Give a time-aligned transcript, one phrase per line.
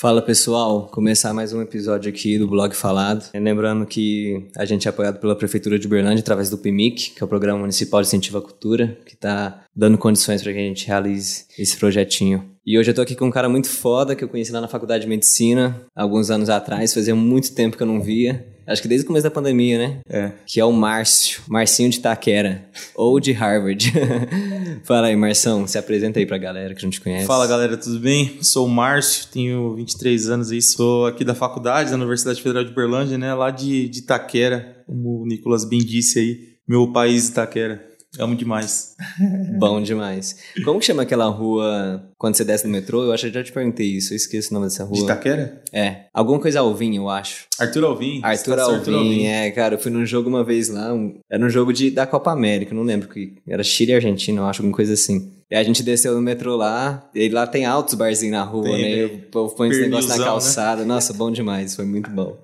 [0.00, 3.28] Fala pessoal, começar mais um episódio aqui do Blog Falado.
[3.34, 7.24] Lembrando que a gente é apoiado pela Prefeitura de Uberlândia através do PMIC, que é
[7.26, 10.86] o Programa Municipal de Incentivo à Cultura, que está dando condições para que a gente
[10.86, 12.48] realize esse projetinho.
[12.64, 14.68] E hoje eu tô aqui com um cara muito foda que eu conheci lá na
[14.68, 18.46] Faculdade de Medicina, alguns anos atrás, fazia muito tempo que eu não via.
[18.70, 19.98] Acho que desde o começo da pandemia, né?
[20.08, 20.30] É.
[20.46, 23.92] Que é o Márcio, Marcinho de Taquera, ou de Harvard.
[24.84, 27.26] Fala aí, Marção, se apresenta aí pra galera que não te conhece.
[27.26, 28.38] Fala galera, tudo bem?
[28.40, 32.70] Sou o Márcio, tenho 23 anos aí, sou aqui da faculdade, da Universidade Federal de
[32.70, 33.34] Uberlândia, né?
[33.34, 37.89] Lá de, de Taquera, como o Nicolas bem disse aí, meu país Taquera.
[38.18, 38.96] Amo demais.
[39.58, 40.36] Bom demais.
[40.64, 43.04] Como que chama aquela rua quando você desce do metrô?
[43.04, 44.96] Eu acho que eu já te perguntei isso, eu esqueço o nome dessa rua.
[44.96, 45.62] De Taquera?
[45.72, 46.06] É.
[46.12, 47.46] Alguma coisa Alvim, eu acho.
[47.58, 48.20] Arthur Alvim.
[48.22, 51.48] Arthur Estação Alvim, é, cara, eu fui num jogo uma vez lá, um- era um
[51.48, 54.74] jogo de, da Copa América, não lembro que era Chile e Argentina, eu acho, alguma
[54.74, 55.30] coisa assim.
[55.48, 58.82] E a gente desceu no metrô lá, e lá tem altos barzinhos na rua, Tem,
[58.82, 58.90] né?
[59.04, 59.16] E tem.
[59.18, 60.24] o povo põe esse negócio na né?
[60.24, 60.84] calçada.
[60.84, 62.36] Nossa, bom demais, foi muito bom.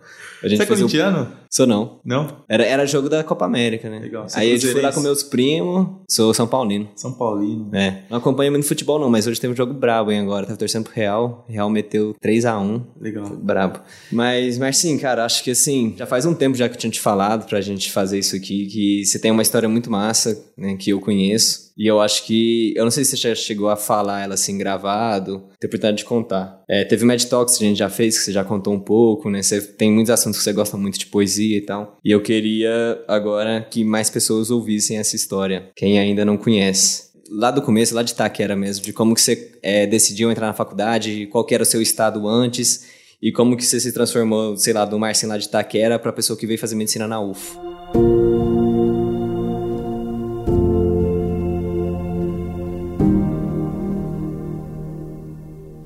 [0.45, 1.33] A Você é corintiano?
[1.51, 2.01] Sou não.
[2.05, 2.45] Não?
[2.49, 3.99] Era, era jogo da Copa América, né?
[4.01, 4.27] Legal.
[4.35, 6.89] Aí eu fui lá com meus primos, sou São Paulino.
[6.97, 7.71] São Paulino.
[7.75, 10.47] É, não acompanho muito futebol não, mas hoje teve um jogo brabo, hein, agora.
[10.47, 13.27] Tava torcendo pro Real, Real meteu 3x1, Legal.
[13.37, 13.81] brabo.
[14.11, 17.01] Mas, Marcinho, cara, acho que assim, já faz um tempo já que eu tinha te
[17.01, 20.91] falado pra gente fazer isso aqui, que você tem uma história muito massa, né, que
[20.91, 21.67] eu conheço.
[21.77, 24.57] E eu acho que, eu não sei se você já chegou a falar ela assim,
[24.57, 26.63] gravado, ter oportunidade de contar.
[26.67, 28.81] É, teve o Mad Talks que a gente já fez, que você já contou um
[28.81, 31.99] pouco, né, você tem muitos assuntos que você gosta muito de poesia e tal.
[32.05, 37.51] E eu queria agora que mais pessoas ouvissem essa história, quem ainda não conhece lá
[37.51, 41.27] do começo, lá de Itaquera mesmo, de como que você é, decidiu entrar na faculdade,
[41.27, 42.87] qual era o seu estado antes
[43.21, 46.39] e como que você se transformou, sei lá, do Marcinho lá de Itaquera pra pessoa
[46.39, 48.26] que veio fazer medicina na UFO.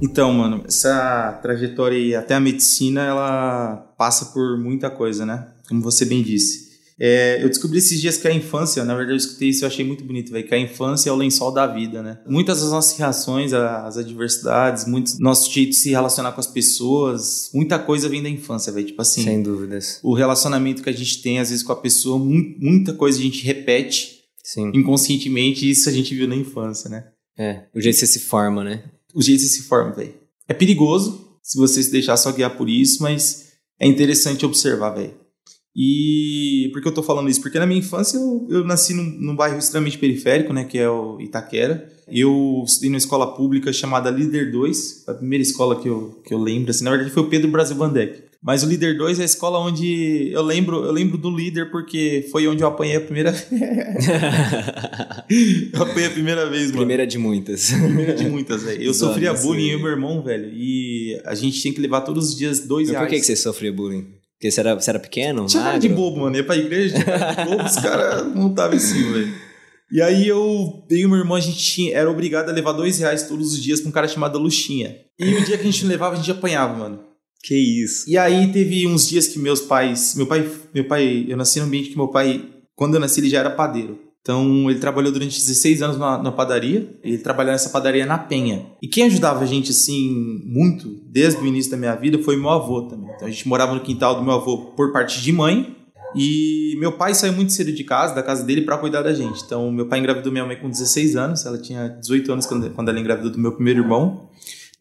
[0.02, 5.48] Então, mano, essa trajetória aí até a medicina, ela passa por muita coisa, né?
[5.68, 6.70] Como você bem disse.
[7.02, 9.82] É, eu descobri esses dias que a infância, na verdade eu escutei isso e achei
[9.82, 12.18] muito bonito, velho, que a infância é o lençol da vida, né?
[12.28, 17.50] Muitas das nossas reações às adversidades, muitos nosso jeito de se relacionar com as pessoas,
[17.54, 18.86] muita coisa vem da infância, velho.
[18.86, 19.98] Tipo assim, Sem dúvidas.
[20.02, 23.22] o relacionamento que a gente tem às vezes com a pessoa, mu- muita coisa a
[23.22, 24.70] gente repete Sim.
[24.74, 27.04] inconscientemente, e isso a gente viu na infância, né?
[27.38, 28.84] É, o jeito que você se forma, né?
[29.14, 30.14] O jeito que se forma, velho.
[30.48, 35.19] É perigoso se você se deixar só guiar por isso, mas é interessante observar, velho.
[35.74, 37.40] E por que eu tô falando isso?
[37.40, 40.88] Porque na minha infância eu, eu nasci num, num bairro extremamente periférico, né, que é
[40.88, 41.88] o Itaquera.
[42.08, 46.38] Eu estudei numa escola pública chamada Líder 2, a primeira escola que eu, que eu
[46.38, 48.30] lembro, assim, na verdade foi o Pedro Brasil Vandeck.
[48.42, 52.26] Mas o Líder 2 é a escola onde eu lembro, eu lembro do líder porque
[52.32, 53.30] foi onde eu apanhei a primeira
[55.74, 56.78] eu apanhei a primeira vez, mano.
[56.78, 57.70] Primeira de muitas.
[57.70, 58.82] Primeira de muitas, velho.
[58.82, 60.50] Eu sofria bullying, eu e meu irmão, velho.
[60.54, 63.12] E a gente tinha que levar todos os dias dois Mas por reais.
[63.12, 64.06] que, que você sofria bullying?
[64.40, 65.44] Porque você era, você era pequeno?
[65.44, 66.34] Tinha cara de bobo, mano.
[66.34, 69.34] Ia pra igreja, tinha cara de bobo, os caras montavam em cima, velho.
[69.92, 72.98] E aí eu, eu e meu irmão, a gente tinha, era obrigado a levar dois
[72.98, 74.96] reais todos os dias pra um cara chamado Luxinha.
[75.18, 77.04] E o dia que a gente não levava, a gente apanhava, mano.
[77.42, 78.08] Que isso?
[78.08, 80.14] E aí teve uns dias que meus pais.
[80.14, 80.50] Meu pai.
[80.72, 81.26] Meu pai.
[81.28, 82.48] Eu nasci num ambiente que meu pai.
[82.74, 83.98] Quando eu nasci, ele já era padeiro.
[84.22, 86.94] Então ele trabalhou durante 16 anos na, na padaria.
[87.02, 88.66] Ele trabalhava nessa padaria na Penha.
[88.82, 92.50] E quem ajudava a gente, assim, muito, desde o início da minha vida, foi meu
[92.50, 93.10] avô também.
[93.14, 95.76] Então a gente morava no quintal do meu avô por parte de mãe.
[96.14, 99.42] E meu pai saiu muito cedo de casa, da casa dele, pra cuidar da gente.
[99.44, 101.46] Então meu pai engravidou minha mãe com 16 anos.
[101.46, 104.28] Ela tinha 18 anos quando, quando ela engravidou do meu primeiro irmão.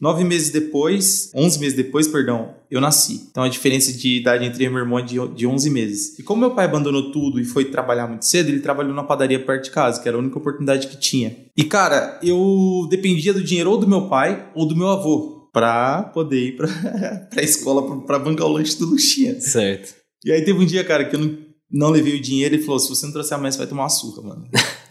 [0.00, 3.28] Nove meses depois, 11 meses depois, perdão, eu nasci.
[3.30, 6.18] Então a diferença de idade entre eu e meu irmão é de, de 11 meses.
[6.18, 9.44] E como meu pai abandonou tudo e foi trabalhar muito cedo, ele trabalhou na padaria
[9.44, 11.36] perto de casa, que era a única oportunidade que tinha.
[11.54, 16.02] E cara, eu dependia do dinheiro ou do meu pai ou do meu avô pra
[16.14, 16.68] poder ir pra,
[17.30, 19.38] pra escola, pra, pra bancar o lanche do Luxinha.
[19.40, 19.94] Certo.
[20.24, 21.36] E aí teve um dia, cara, que eu não,
[21.70, 23.88] não levei o dinheiro e falou: se você não trouxer amanhã, você vai tomar uma
[23.88, 24.48] surra, mano.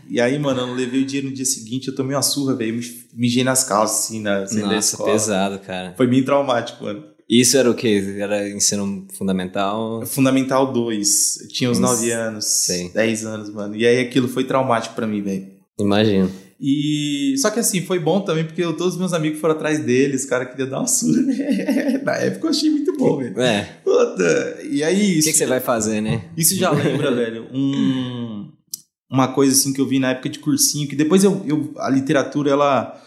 [0.09, 2.55] e aí, mano, eu não levei o dinheiro no dia seguinte, eu tomei uma surra,
[2.55, 2.75] velho.
[2.75, 5.11] me- Mijei nas calças, assim, na da Nossa, escola.
[5.11, 5.93] pesado, cara.
[5.97, 7.03] Foi bem traumático, mano.
[7.29, 8.15] Isso era o quê?
[8.19, 10.03] Era ensino fundamental?
[10.05, 11.41] Fundamental 2.
[11.41, 12.89] Eu tinha uns Nossa, 9 anos, sei.
[12.89, 13.75] 10 anos, mano.
[13.75, 15.45] E aí aquilo foi traumático pra mim, velho.
[15.79, 16.31] Imagino.
[16.61, 19.79] E só que assim, foi bom também porque eu- todos os meus amigos foram atrás
[19.79, 22.01] deles, os caras queriam dar uma surra, né?
[22.03, 23.39] Na época eu achei muito bom, velho.
[23.39, 23.61] É.
[23.83, 24.57] Puta.
[24.69, 26.25] E aí, O isso, que, que você vai fazer, né?
[26.35, 28.51] isso já lembra, velho, um,
[29.09, 31.89] uma coisa assim que eu vi na época de cursinho, que depois eu, eu a
[31.89, 33.01] literatura, ela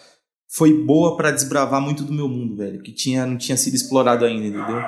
[0.54, 4.24] foi boa pra desbravar muito do meu mundo, velho, que tinha, não tinha sido explorado
[4.24, 4.78] ainda, entendeu?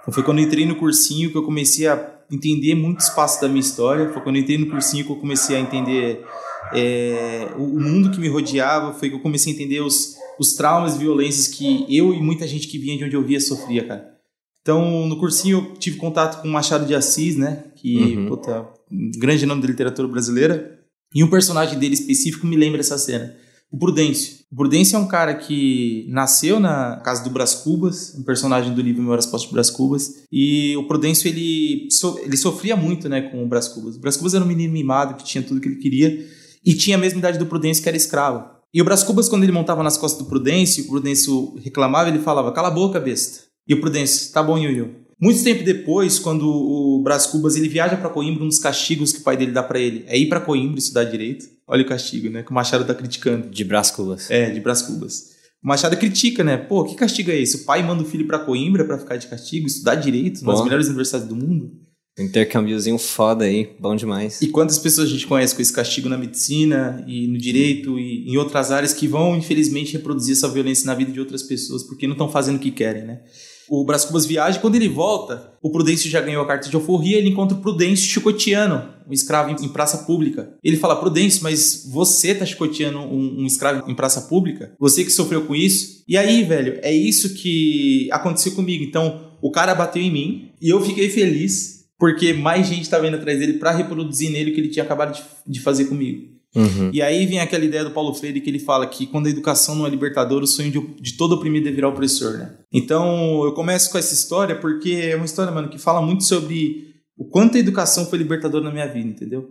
[0.00, 3.48] Então foi quando eu entrei no cursinho que eu comecei a entender muito espaço da
[3.48, 6.24] minha história, foi quando eu entrei no cursinho que eu comecei a entender
[6.72, 10.54] é, o, o mundo que me rodeava, foi que eu comecei a entender os, os
[10.54, 13.86] traumas e violências que eu e muita gente que vinha de onde eu via sofria,
[13.86, 14.16] cara.
[14.62, 17.64] Então, no cursinho eu tive contato com Machado de Assis, né?
[17.76, 18.26] Que, uhum.
[18.26, 20.80] puta, um grande nome da literatura brasileira.
[21.14, 23.32] E um personagem dele específico me lembra essa cena.
[23.70, 24.38] O Prudêncio.
[24.50, 28.82] O Prudêncio é um cara que nasceu na casa do Brás Cubas, um personagem do
[28.82, 30.24] livro Memórias Postas de Brás Cubas.
[30.32, 33.96] E o Prudêncio, ele, so, ele sofria muito né, com o Brás Cubas.
[33.96, 36.26] O Brás Cubas era um menino mimado que tinha tudo que ele queria
[36.66, 38.44] e tinha a mesma idade do Prudêncio, que era escravo.
[38.74, 42.18] E o Brás Cubas, quando ele montava nas costas do Prudêncio, o Prudêncio reclamava, ele
[42.18, 43.44] falava, cala a boca, besta.
[43.66, 45.06] E o Prudêncio, tá bom, Yuyu.
[45.18, 49.20] Muito tempo depois, quando o Brás Cubas ele viaja para Coimbra, um dos castigos que
[49.20, 51.46] o pai dele dá para ele é ir para Coimbra estudar direito.
[51.66, 52.42] Olha o castigo, né?
[52.42, 53.48] Que o Machado tá criticando.
[53.48, 54.30] De Brás Cubas.
[54.30, 55.36] É, de Brás Cubas.
[55.64, 56.58] O Machado critica, né?
[56.58, 57.56] Pô, que castigo é esse?
[57.56, 60.52] O pai manda o filho para Coimbra para ficar de castigo, estudar direito Pô.
[60.52, 61.72] nas melhores universidades do mundo.
[62.18, 64.40] Intercâmbiozinho foda aí, bom demais.
[64.40, 68.30] E quantas pessoas a gente conhece com esse castigo na medicina e no direito e
[68.30, 72.06] em outras áreas que vão, infelizmente, reproduzir essa violência na vida de outras pessoas porque
[72.06, 73.20] não estão fazendo o que querem, né?
[73.68, 77.18] o Brás Cubas viaja quando ele volta, o Prudêncio já ganhou a carta de alforria,
[77.18, 80.54] ele encontra o Prudêncio chicoteando um escravo em, praça pública.
[80.62, 84.72] Ele fala, Prudêncio, mas você tá chicoteando um, um, escravo em praça pública?
[84.78, 86.02] Você que sofreu com isso?
[86.08, 88.84] E aí, velho, é isso que aconteceu comigo.
[88.84, 93.16] Então, o cara bateu em mim e eu fiquei feliz porque mais gente estava indo
[93.16, 96.36] atrás dele para reproduzir nele o que ele tinha acabado de, de fazer comigo.
[96.54, 96.90] Uhum.
[96.92, 99.74] E aí vem aquela ideia do Paulo Freire que ele fala que quando a educação
[99.74, 102.56] não é libertadora, o sonho de, de todo oprimido é virar opressor, né?
[102.72, 106.94] Então eu começo com essa história porque é uma história, mano, que fala muito sobre
[107.16, 109.50] o quanto a educação foi libertadora na minha vida, entendeu?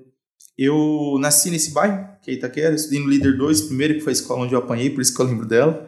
[0.57, 4.13] Eu nasci nesse bairro, que é Itaquera, estudei no Líder 2, primeiro que foi a
[4.13, 5.87] escola onde eu apanhei, por isso que eu lembro dela.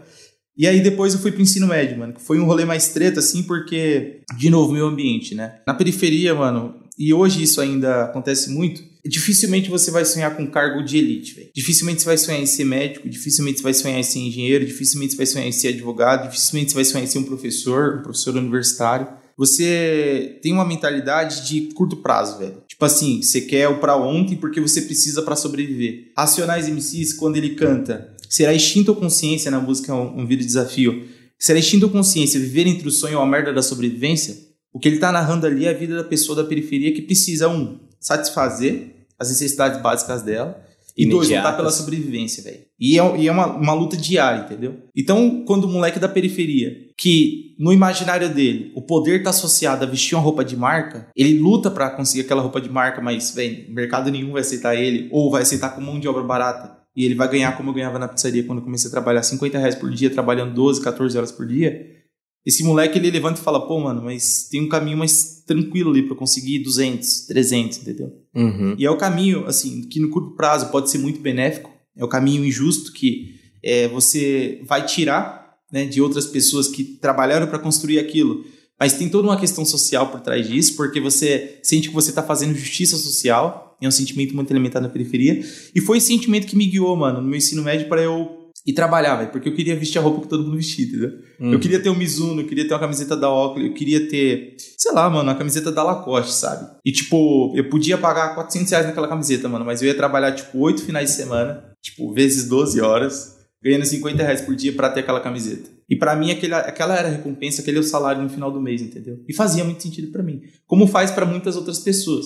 [0.58, 3.20] E aí depois eu fui pro ensino médio, mano, que foi um rolê mais treta,
[3.20, 5.60] assim, porque, de novo, meu ambiente, né?
[5.68, 10.84] Na periferia, mano, e hoje isso ainda acontece muito, dificilmente você vai sonhar com cargo
[10.84, 11.50] de elite, velho.
[11.56, 15.12] Dificilmente você vai sonhar em ser médico, dificilmente você vai sonhar em ser engenheiro, dificilmente
[15.12, 18.02] você vai sonhar em ser advogado, dificilmente você vai sonhar em ser um professor, um
[18.02, 19.08] professor universitário.
[19.38, 22.64] Você tem uma mentalidade de curto prazo, velho.
[22.68, 26.12] Tipo assim, você quer o pra ontem porque você precisa para sobreviver.
[26.18, 31.08] Racionais MCs, quando ele canta, será extinto ou consciência na música um, um vídeo desafio?
[31.40, 34.36] Será extinto ou consciência viver entre o sonho e a merda da sobrevivência?
[34.74, 37.48] O que ele tá narrando ali é a vida da pessoa da periferia que precisa,
[37.48, 40.64] um, satisfazer as necessidades básicas dela.
[40.96, 42.62] E dois, lutar pela sobrevivência, velho.
[42.80, 44.78] E é, e é uma, uma luta diária, entendeu?
[44.96, 49.88] Então, quando o moleque da periferia, que no imaginário dele, o poder tá associado a
[49.88, 53.72] vestir uma roupa de marca, ele luta para conseguir aquela roupa de marca, mas, velho,
[53.72, 56.77] mercado nenhum vai aceitar ele, ou vai aceitar com mão de obra barata.
[56.98, 59.60] E ele vai ganhar como eu ganhava na pizzaria quando eu comecei a trabalhar 50
[59.60, 61.96] reais por dia, trabalhando 12, 14 horas por dia.
[62.44, 66.02] Esse moleque, ele levanta e fala, pô, mano, mas tem um caminho mais tranquilo ali
[66.02, 68.12] para conseguir 200, 300, entendeu?
[68.34, 68.76] Uhum.
[68.80, 72.08] E é o caminho, assim, que no curto prazo pode ser muito benéfico, é o
[72.08, 78.00] caminho injusto que é, você vai tirar né, de outras pessoas que trabalharam para construir
[78.00, 78.44] aquilo.
[78.80, 82.22] Mas tem toda uma questão social por trás disso, porque você sente que você está
[82.22, 85.44] fazendo justiça social, é um sentimento muito elementar na periferia.
[85.74, 88.74] E foi esse sentimento que me guiou, mano, no meu ensino médio para eu e
[88.74, 91.12] trabalhar, velho, porque eu queria vestir a roupa que todo mundo vestia, entendeu?
[91.40, 91.54] Uhum.
[91.54, 94.56] Eu queria ter um Mizuno, eu queria ter uma camiseta da Oakley, eu queria ter,
[94.78, 96.70] sei lá, mano, uma camiseta da Lacoste, sabe?
[96.84, 100.60] E, tipo, eu podia pagar 400 reais naquela camiseta, mano, mas eu ia trabalhar, tipo,
[100.60, 105.00] 8 finais de semana, tipo, vezes 12 horas, ganhando 50 reais por dia para ter
[105.00, 105.77] aquela camiseta.
[105.90, 108.62] E para mim, aquele, aquela era a recompensa, aquele é o salário no final do
[108.62, 109.24] mês, entendeu?
[109.28, 110.42] E fazia muito sentido para mim.
[110.66, 112.26] Como faz para muitas outras pessoas.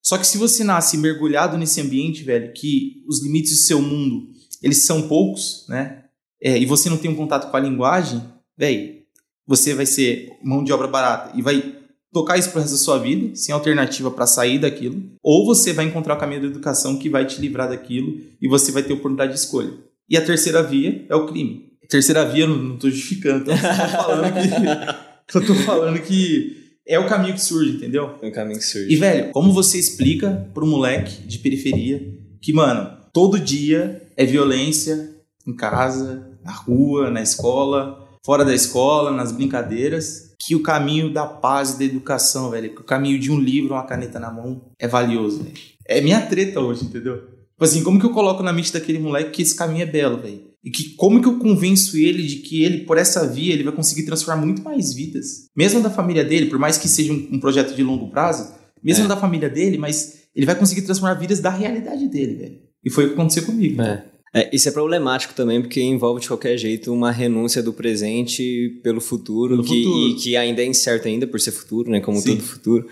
[0.00, 4.32] Só que se você nasce mergulhado nesse ambiente, velho, que os limites do seu mundo
[4.62, 6.04] eles são poucos, né?
[6.40, 8.22] É, e você não tem um contato com a linguagem,
[8.56, 9.02] velho,
[9.46, 11.76] você vai ser mão de obra barata e vai
[12.12, 15.84] tocar isso pro resto da sua vida, sem alternativa para sair daquilo, ou você vai
[15.84, 19.32] encontrar o caminho da educação que vai te livrar daquilo e você vai ter oportunidade
[19.32, 19.72] de escolha.
[20.08, 21.71] E a terceira via é o crime.
[21.92, 26.56] Terceira via, não, não tô justificando, tô falando que, eu tô falando que
[26.88, 28.14] é o caminho que surge, entendeu?
[28.22, 28.90] É o caminho que surge.
[28.90, 32.02] E, velho, como você explica pro moleque de periferia
[32.40, 35.10] que, mano, todo dia é violência
[35.46, 41.26] em casa, na rua, na escola, fora da escola, nas brincadeiras, que o caminho da
[41.26, 44.72] paz e da educação, velho, que o caminho de um livro, uma caneta na mão
[44.78, 45.56] é valioso, velho.
[45.86, 47.18] É minha treta hoje, entendeu?
[47.18, 50.16] Tipo assim, como que eu coloco na mente daquele moleque que esse caminho é belo,
[50.16, 50.51] velho?
[50.64, 53.72] E que como que eu convenço ele de que ele, por essa via, ele vai
[53.72, 55.48] conseguir transformar muito mais vidas.
[55.56, 59.04] Mesmo da família dele, por mais que seja um, um projeto de longo prazo, mesmo
[59.04, 59.08] é.
[59.08, 62.58] da família dele, mas ele vai conseguir transformar vidas da realidade dele, velho.
[62.84, 63.82] E foi o que aconteceu comigo.
[63.82, 64.04] É.
[64.34, 69.00] É, isso é problemático também, porque envolve de qualquer jeito uma renúncia do presente pelo
[69.00, 70.08] futuro, pelo que, futuro.
[70.08, 72.00] E, que ainda é incerto ainda por ser futuro, né?
[72.00, 72.36] Como Sim.
[72.36, 72.86] todo futuro.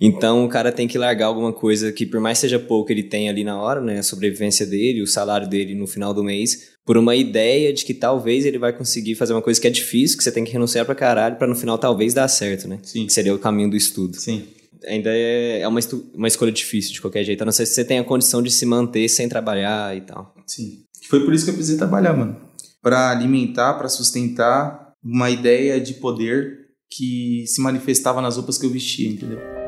[0.00, 3.28] Então o cara tem que largar alguma coisa que, por mais seja pouco, ele tem
[3.28, 3.98] ali na hora, né?
[3.98, 7.94] A sobrevivência dele, o salário dele no final do mês, por uma ideia de que
[7.94, 10.84] talvez ele vai conseguir fazer uma coisa que é difícil, que você tem que renunciar
[10.84, 12.78] pra caralho, pra no final talvez dar certo, né?
[12.82, 13.06] Sim.
[13.06, 14.16] Que seria o caminho do estudo.
[14.16, 14.44] Sim.
[14.86, 15.80] Ainda é, é uma,
[16.12, 18.50] uma escolha difícil de qualquer jeito, a não ser se você tem a condição de
[18.50, 20.34] se manter sem trabalhar e tal.
[20.46, 20.80] Sim.
[21.08, 22.36] Foi por isso que eu precisei trabalhar, mano.
[22.82, 28.70] Pra alimentar, pra sustentar uma ideia de poder que se manifestava nas roupas que eu
[28.70, 29.63] vestia, entendeu?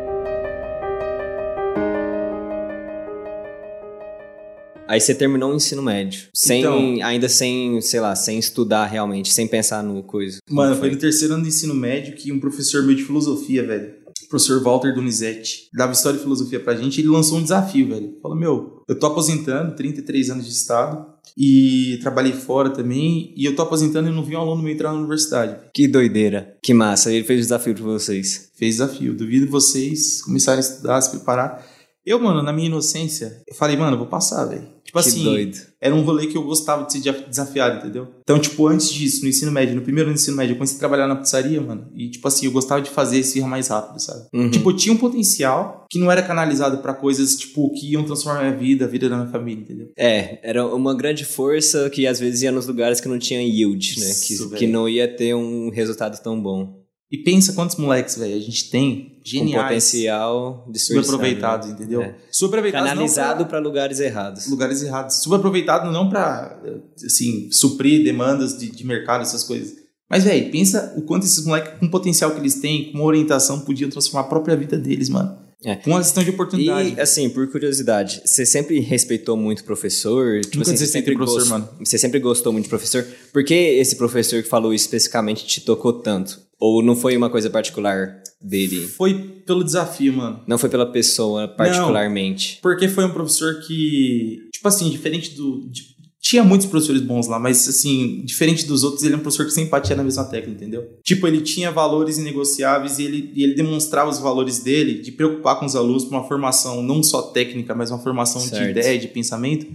[4.88, 9.32] Aí você terminou o ensino médio, sem, Então- ainda sem, sei lá, sem estudar realmente,
[9.32, 10.38] sem pensar no coisa.
[10.48, 13.66] Mano, Como foi no terceiro ano do ensino médio que um professor meu de filosofia,
[13.66, 17.42] velho, o professor Walter Donizete, dava história e filosofia pra gente, e ele lançou um
[17.42, 18.16] desafio, velho.
[18.22, 23.54] Falou, meu, eu tô aposentando, 33 anos de estado, e trabalhei fora também, e eu
[23.54, 25.56] tô aposentando e não vi um aluno meu entrar na universidade.
[25.74, 26.56] Que doideira.
[26.62, 27.12] Que massa.
[27.12, 28.50] Ele fez desafio pra vocês.
[28.56, 29.14] Fez desafio.
[29.14, 31.64] Duvido vocês começarem a estudar, se preparar.
[32.06, 34.76] Eu, mano, na minha inocência, eu falei, mano, eu vou passar, velho.
[34.84, 35.58] Tipo que assim, doido.
[35.80, 38.06] era um rolê que eu gostava de ser desa- desafiado, entendeu?
[38.22, 41.08] Então, tipo, antes disso, no ensino médio, no primeiro ensino médio, eu comecei a trabalhar
[41.08, 41.88] na pizzaria, mano.
[41.96, 44.28] E, tipo assim, eu gostava de fazer esse mais rápido, sabe?
[44.32, 44.48] Uhum.
[44.48, 48.42] Tipo, eu tinha um potencial que não era canalizado pra coisas, tipo, que iam transformar
[48.44, 49.90] minha vida, a vida da minha família, entendeu?
[49.98, 53.98] É, era uma grande força que às vezes ia nos lugares que não tinha yield,
[53.98, 54.10] né?
[54.10, 56.85] Isso, Que, que não ia ter um resultado tão bom.
[57.10, 61.04] E pensa quantos moleques, velho, a gente tem, Com geniais, potencial distorcido.
[61.06, 62.02] subaproveitados, entendeu?
[62.02, 62.16] É.
[62.32, 64.48] Subaproveitados Canalizado pra lugares errados.
[64.48, 65.22] lugares errados.
[65.22, 66.60] Subaproveitado não pra,
[67.04, 69.74] assim, suprir demandas de, de mercado, essas coisas.
[70.10, 73.04] Mas, velho, pensa o quanto esses moleques, com o potencial que eles têm, com uma
[73.06, 75.36] orientação, podiam transformar a própria vida deles, mano.
[75.64, 75.74] É.
[75.76, 76.94] Com uma questão de oportunidade.
[76.96, 80.40] E, assim, por curiosidade, você sempre respeitou muito o professor?
[80.42, 81.68] Tipo Nunca assim, você sempre, professor, gost- mano.
[81.84, 83.04] você sempre gostou muito de professor?
[83.32, 86.44] Por que esse professor que falou isso especificamente te tocou tanto?
[86.58, 88.86] Ou não foi uma coisa particular dele?
[88.88, 89.12] Foi
[89.46, 90.42] pelo desafio, mano.
[90.46, 92.58] Não foi pela pessoa particularmente?
[92.62, 95.68] Porque foi um professor que, tipo assim, diferente do.
[95.70, 99.46] de- tinha muitos professores bons lá, mas assim, diferente dos outros, ele é um professor
[99.46, 100.82] que sempre batia na mesma tecla, entendeu?
[101.04, 105.60] Tipo, ele tinha valores inegociáveis e ele, e ele demonstrava os valores dele de preocupar
[105.60, 108.70] com os alunos para uma formação não só técnica, mas uma formação de Certo.
[108.70, 109.66] ideia, de pensamento.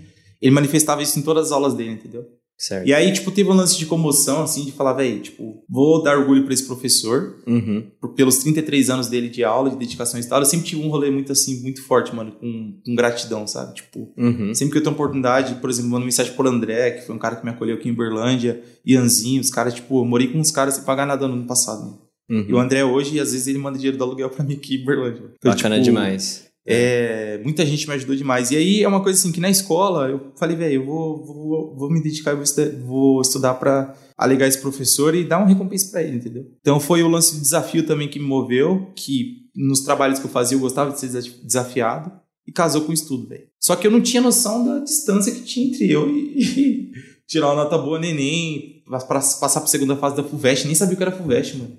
[0.41, 2.25] Ele manifestava isso em todas as aulas dele, entendeu?
[2.63, 2.87] Certo.
[2.87, 6.15] E aí, tipo, teve um lance de comoção, assim, de falar, velho, tipo, vou dar
[6.15, 7.87] orgulho para esse professor, Uhum.
[7.99, 10.89] por- pelos 33 anos dele de aula, de dedicação e tal, eu sempre tive um
[10.89, 13.73] rolê muito assim, muito forte, mano, com, com gratidão, sabe?
[13.73, 14.53] Tipo, Uhum.
[14.53, 17.35] sempre que eu tenho oportunidade, por exemplo, mando mensagem pro André, que foi um cara
[17.35, 20.75] que me acolheu aqui em Berlândia, Ianzinho, os caras, tipo, eu morei com uns caras
[20.75, 21.81] sem pagar nada no ano passado.
[21.81, 21.99] Mano.
[22.29, 22.45] Uhum.
[22.47, 24.85] E o André hoje, às vezes, ele manda dinheiro do aluguel pra mim aqui em
[24.85, 25.23] Berlândia.
[25.37, 26.45] Então, Bacana tipo, demais.
[26.71, 28.51] É, muita gente me ajudou demais.
[28.51, 31.75] E aí é uma coisa assim que na escola eu falei, velho, eu vou, vou,
[31.77, 35.89] vou me dedicar, vou, estu- vou estudar pra alegar esse professor e dar uma recompensa
[35.91, 36.45] pra ele, entendeu?
[36.59, 40.29] Então foi o lance do desafio também que me moveu, que nos trabalhos que eu
[40.31, 42.11] fazia eu gostava de ser desa- desafiado
[42.47, 43.43] e casou com o estudo, velho.
[43.59, 46.91] Só que eu não tinha noção da distância que tinha entre eu e,
[47.27, 50.97] tirar uma nota boa no Enem, passar pra segunda fase da FUVEST, nem sabia o
[50.97, 51.77] que era FUVEST, mano.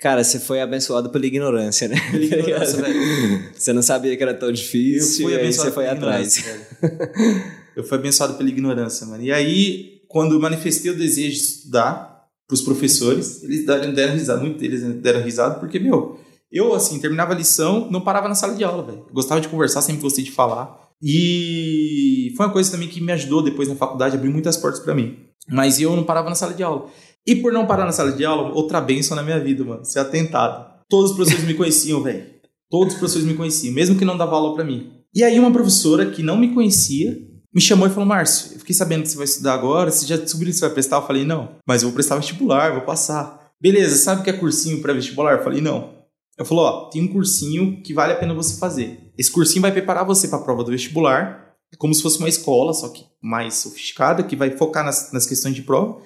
[0.00, 1.96] Cara, você foi abençoado pela ignorância, né?
[2.10, 3.54] Pela ignorância, ligado?
[3.54, 6.38] Você não sabia que era tão difícil e aí você foi atrás.
[6.38, 7.42] velho.
[7.76, 9.22] Eu fui abençoado pela ignorância, mano.
[9.22, 14.60] E aí, quando manifestei o desejo de estudar pros professores, eles deram, deram risada, muitos
[14.60, 16.20] deles deram risada, porque, meu,
[16.52, 19.06] eu, assim, terminava a lição, não parava na sala de aula, velho.
[19.12, 20.78] Gostava de conversar, sempre gostei de falar.
[21.02, 24.94] E foi uma coisa também que me ajudou depois na faculdade, abriu muitas portas pra
[24.94, 25.18] mim.
[25.48, 26.86] Mas eu não parava na sala de aula.
[27.26, 29.98] E por não parar na sala de aula, outra benção na minha vida, mano, ser
[29.98, 30.74] atentado.
[30.88, 32.26] Todos os professores me conheciam, velho.
[32.70, 34.92] Todos os professores me conheciam, mesmo que não dava aula pra mim.
[35.14, 37.16] E aí uma professora que não me conhecia
[37.54, 40.16] me chamou e falou: Márcio, eu fiquei sabendo que você vai estudar agora, você já
[40.16, 40.96] descobriu que você vai prestar?
[40.96, 43.52] Eu falei: não, mas eu vou prestar vestibular, vou passar.
[43.60, 45.34] Beleza, sabe o que é cursinho pré-vestibular?
[45.34, 45.94] Eu falei: não.
[46.36, 49.12] Eu falou: ó, tem um cursinho que vale a pena você fazer.
[49.16, 52.28] Esse cursinho vai preparar você para a prova do vestibular, é como se fosse uma
[52.28, 56.02] escola, só que mais sofisticada, que vai focar nas, nas questões de prova.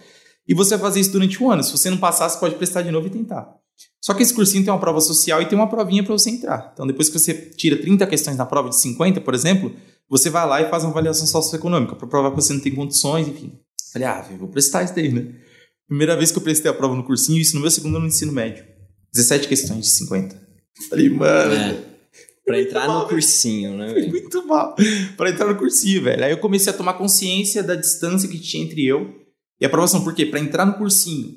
[0.49, 1.63] E você vai fazer isso durante um ano.
[1.63, 3.55] Se você não passar, você pode prestar de novo e tentar.
[4.01, 6.71] Só que esse cursinho tem uma prova social e tem uma provinha para você entrar.
[6.73, 9.75] Então, depois que você tira 30 questões na prova de 50, por exemplo,
[10.09, 13.29] você vai lá e faz uma avaliação socioeconômica para provar que você não tem condições,
[13.29, 13.53] enfim.
[13.93, 15.35] Falei, ah, vou prestar isso daí, né?
[15.87, 18.09] Primeira vez que eu prestei a prova no cursinho, isso no meu segundo ano no
[18.09, 18.65] ensino médio.
[19.13, 20.41] 17 questões de 50.
[20.89, 21.55] Falei, mano.
[21.55, 21.85] É.
[22.45, 23.91] Pra entrar mal, no cursinho, né?
[23.91, 24.75] Foi muito mal
[25.17, 26.25] para entrar no cursinho, velho.
[26.25, 29.28] Aí eu comecei a tomar consciência da distância que tinha entre eu
[29.61, 30.03] e a aprovação.
[30.03, 30.27] Por quê?
[30.27, 31.35] Para entrar no cursinho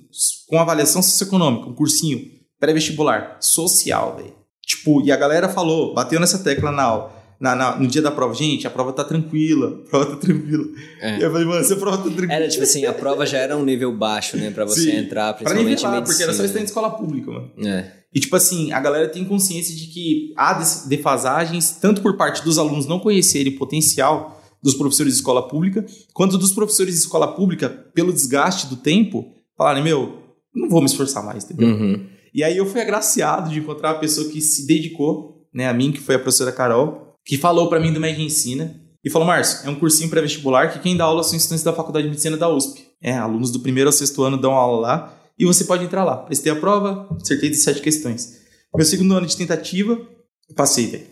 [0.48, 2.22] com avaliação socioeconômica, um cursinho
[2.60, 4.34] pré-vestibular, social, velho.
[4.66, 7.22] Tipo, e a galera falou, bateu nessa tecla na aula.
[7.40, 10.64] Na, na- no dia da prova, gente, a prova tá tranquila, a prova tá tranquila.
[11.02, 11.18] É.
[11.18, 12.32] E eu falei, mano, essa prova tá tranquila.
[12.34, 14.52] Era tipo assim, a prova já era um nível baixo, né?
[14.52, 14.98] Pra você Sim.
[14.98, 17.50] entrar, Pra principalmente em nivelar, porque era só estar em escola pública, mano.
[17.66, 17.92] É.
[18.14, 20.54] E, tipo assim, a galera tem consciência de que há
[20.88, 25.86] defasagens, tanto por parte dos alunos não conhecerem o potencial dos professores de escola pública,
[26.14, 30.22] quanto dos professores de escola pública, pelo desgaste do tempo, falarem, meu,
[30.54, 31.70] não vou me esforçar mais, entendeu?
[31.70, 32.08] Uhum.
[32.34, 35.92] E aí eu fui agraciado de encontrar uma pessoa que se dedicou, né, a mim,
[35.92, 39.68] que foi a professora Carol, que falou para mim do Med Ensina, e falou, Márcio,
[39.68, 42.48] é um cursinho pré-vestibular que quem dá aula são estudantes da Faculdade de Medicina da
[42.48, 42.86] USP.
[43.02, 46.18] É, alunos do primeiro ao sexto ano dão aula lá, e você pode entrar lá.
[46.18, 48.40] Prestei a prova, acertei 17 questões.
[48.76, 50.00] Meu segundo ano de tentativa,
[50.56, 51.08] passei, velho.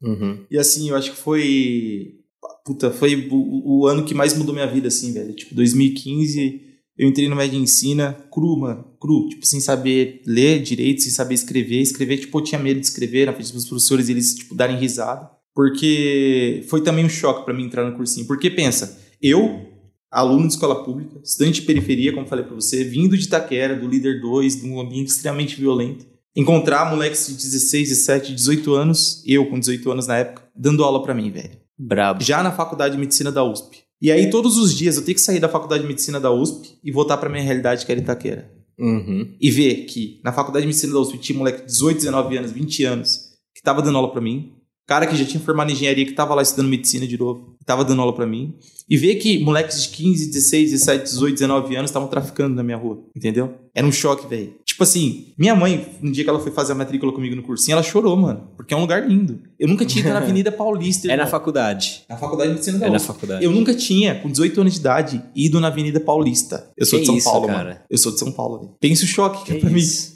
[0.00, 0.46] Uhum.
[0.50, 2.20] E assim, eu acho que foi.
[2.64, 5.34] Puta, foi o, o, ano que mais mudou minha vida, assim, velho.
[5.34, 6.62] Tipo, 2015,
[6.96, 8.84] eu entrei no Média Ensina cru, mano.
[8.98, 9.28] Cru.
[9.28, 11.82] Tipo, sem saber ler direito, sem saber escrever.
[11.82, 15.30] Escrever, tipo, eu tinha medo de escrever na frente dos professores eles, tipo, darem risada.
[15.54, 18.26] Porque foi também um choque para mim entrar no cursinho.
[18.26, 19.68] Porque pensa, eu,
[20.10, 23.86] aluno de escola pública, estudante de periferia, como falei para você, vindo de Itaquera, do
[23.86, 29.46] líder 2, de um ambiente extremamente violento, encontrar moleques de 16, 17, 18 anos, eu
[29.50, 31.63] com 18 anos na época, dando aula para mim, velho.
[31.78, 32.22] Brabo.
[32.22, 33.82] Já na faculdade de medicina da USP.
[34.00, 36.78] E aí todos os dias eu tenho que sair da faculdade de medicina da USP
[36.82, 38.50] e voltar para minha realidade que era Itaquera.
[38.78, 39.34] Uhum.
[39.40, 42.52] E ver que na faculdade de medicina da USP tinha moleque de 18, 19 anos,
[42.52, 43.20] 20 anos,
[43.54, 44.52] que tava dando aula para mim,
[44.86, 47.64] cara que já tinha formado em engenharia, que tava lá estudando medicina de novo, que
[47.64, 48.54] tava dando aula para mim,
[48.88, 52.76] e ver que moleques de 15, 16, 17, 18, 19 anos estavam traficando na minha
[52.76, 53.54] rua, entendeu?
[53.74, 54.54] Era um choque, velho.
[54.74, 57.74] Tipo assim, minha mãe, no dia que ela foi fazer a matrícula comigo no cursinho,
[57.74, 59.40] ela chorou, mano, porque é um lugar lindo.
[59.56, 61.12] Eu nunca tinha ido na Avenida Paulista.
[61.12, 62.02] É na faculdade.
[62.08, 63.44] Na faculdade de medicina da É na faculdade.
[63.44, 66.72] Eu nunca tinha, com 18 anos de idade, ido na Avenida Paulista.
[66.76, 67.64] Eu sou Que de São isso, Paulo, cara?
[67.64, 67.80] mano.
[67.88, 68.72] Eu sou de São Paulo, velho.
[68.80, 69.78] Pensa o choque que, é Que pra mim.
[69.78, 70.14] isso?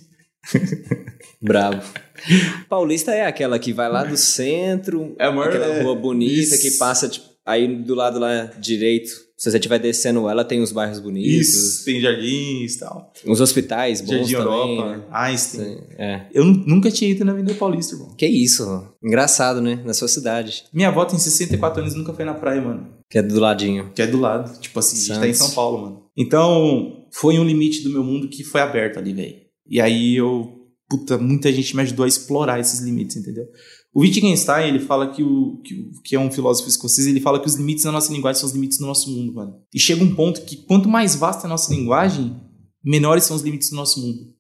[1.41, 1.81] Brabo.
[2.69, 6.33] Paulista é aquela que vai lá do centro, É a maior- aquela é, rua bonita
[6.55, 6.61] isso.
[6.61, 10.73] que passa, tipo, aí do lado lá direito, se você estiver descendo ela, tem os
[10.73, 13.13] bairros bonitos, Isso, tem jardins e tal.
[13.25, 14.77] uns hospitais bons Jardim também.
[14.77, 15.05] Europa, né?
[15.13, 15.79] Einstein.
[15.97, 16.27] É.
[16.35, 18.15] Eu nu- nunca tinha ido na Avenida Paulista, irmão.
[18.17, 18.65] Que isso,
[19.03, 19.81] engraçado, né?
[19.85, 22.89] Na sua cidade, Minha avó tem 64 anos e nunca foi na praia, mano.
[23.09, 23.91] que é do ladinho.
[23.95, 24.59] Que é do lado.
[24.61, 25.47] Tipo assim, a gente tá em Santos.
[25.47, 26.03] São Paulo, mano.
[26.17, 29.37] Então, foi um limite do meu mundo que foi aberto ali, velho.
[29.67, 30.57] E aí eu.
[30.91, 33.45] Puta, muita gente me ajudou a explorar esses limites, entendeu?
[33.95, 35.61] O Wittgenstein, ele fala que o.
[35.65, 38.47] que, que é um filósofo escocês, ele fala que os limites da nossa linguagem são
[38.49, 39.55] os limites do nosso mundo, mano.
[39.75, 42.37] E chega um ponto que quanto mais vasta a nossa linguagem,
[42.85, 44.35] menores são os limites do nosso mundo.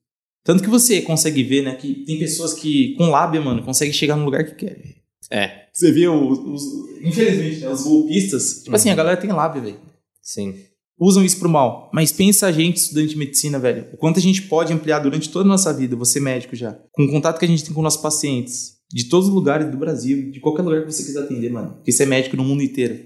[0.44, 4.16] Tanto que você consegue ver, né, que tem pessoas que, com lábia, mano, conseguem chegar
[4.16, 4.96] no lugar que querem.
[5.30, 8.62] É, Você vê os, os- infelizmente, né, os golpistas.
[8.62, 9.80] Tipo assim, a galera tem lábia, velho.
[10.22, 10.54] sim.
[11.00, 11.88] Usam isso pro mal.
[11.94, 13.86] Mas pensa a gente, estudante de medicina, velho.
[13.92, 16.72] O quanto a gente pode ampliar durante toda a nossa vida, você médico já.
[16.90, 18.77] Com o contato que a gente tem com nossos pacientes.
[18.90, 21.74] De todos os lugares do Brasil, de qualquer lugar que você quiser atender, mano.
[21.74, 22.98] Porque você é médico no mundo inteiro.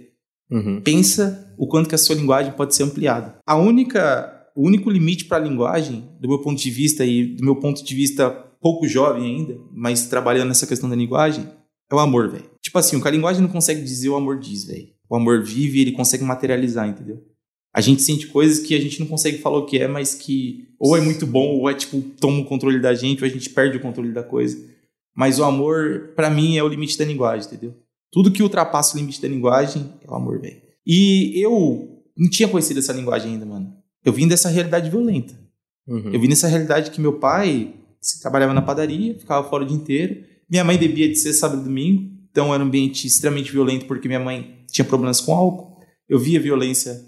[0.51, 0.81] Uhum.
[0.81, 3.39] Pensa o quanto que a sua linguagem pode ser ampliada.
[3.47, 7.45] A única, o único limite para a linguagem, do meu ponto de vista e do
[7.45, 11.49] meu ponto de vista pouco jovem ainda, mas trabalhando nessa questão da linguagem,
[11.91, 12.51] é o amor, velho.
[12.61, 14.89] Tipo assim, o que a linguagem não consegue dizer, o amor diz, velho.
[15.11, 17.23] O amor vive e ele consegue materializar, entendeu?
[17.75, 20.69] A gente sente coisas que a gente não consegue falar o que é, mas que
[20.79, 23.51] ou é muito bom, ou é tipo, toma o controle da gente, ou a gente
[23.51, 24.59] perde o controle da coisa.
[25.15, 27.75] Mas o amor, pra mim, é o limite da linguagem, entendeu?
[28.11, 30.61] Tudo que ultrapassa o limite da linguagem é o amor, velho.
[30.87, 33.75] E eu não tinha conhecido essa linguagem ainda, mano.
[34.05, 35.35] Eu vim dessa realidade violenta.
[35.87, 36.11] Uhum.
[36.13, 39.77] Eu vim nessa realidade que meu pai se trabalhava na padaria, ficava fora o dia
[39.77, 40.25] inteiro.
[40.51, 42.11] Minha mãe bebia de sexta, sábado e domingo.
[42.31, 45.81] Então era um ambiente extremamente violento porque minha mãe tinha problemas com álcool.
[46.09, 47.01] Eu via violência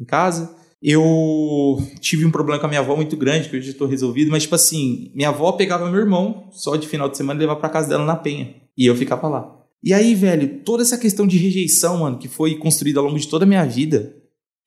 [0.00, 0.56] em casa.
[0.82, 4.44] Eu tive um problema com a minha avó muito grande, que hoje estou resolvido, mas
[4.44, 7.68] tipo assim, minha avó pegava meu irmão só de final de semana e levava pra
[7.68, 8.54] casa dela na penha.
[8.76, 9.54] E eu ficava lá.
[9.82, 13.28] E aí, velho, toda essa questão de rejeição, mano, que foi construída ao longo de
[13.28, 14.14] toda a minha vida,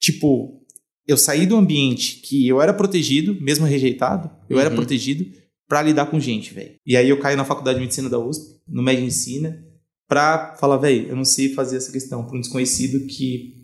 [0.00, 0.62] tipo,
[1.06, 4.76] eu saí do ambiente que eu era protegido, mesmo rejeitado, eu era Uhum.
[4.76, 5.24] protegido
[5.68, 6.74] pra lidar com gente, velho.
[6.86, 9.64] E aí eu caí na faculdade de medicina da USP, no Med Ensina,
[10.06, 13.61] pra falar, velho, eu não sei fazer essa questão pra um desconhecido que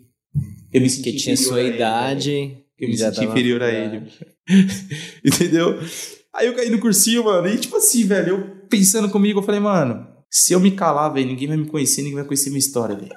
[0.73, 2.57] eu me senti Que tinha sua ele, idade.
[2.79, 4.03] Eu me senti inferior a ele.
[5.23, 5.79] Entendeu?
[6.33, 9.59] Aí eu caí no cursinho, mano, e tipo assim, velho, eu pensando comigo, eu falei,
[9.59, 12.95] mano, se eu me calar, velho, ninguém vai me conhecer, ninguém vai conhecer minha história,
[12.95, 13.11] velho.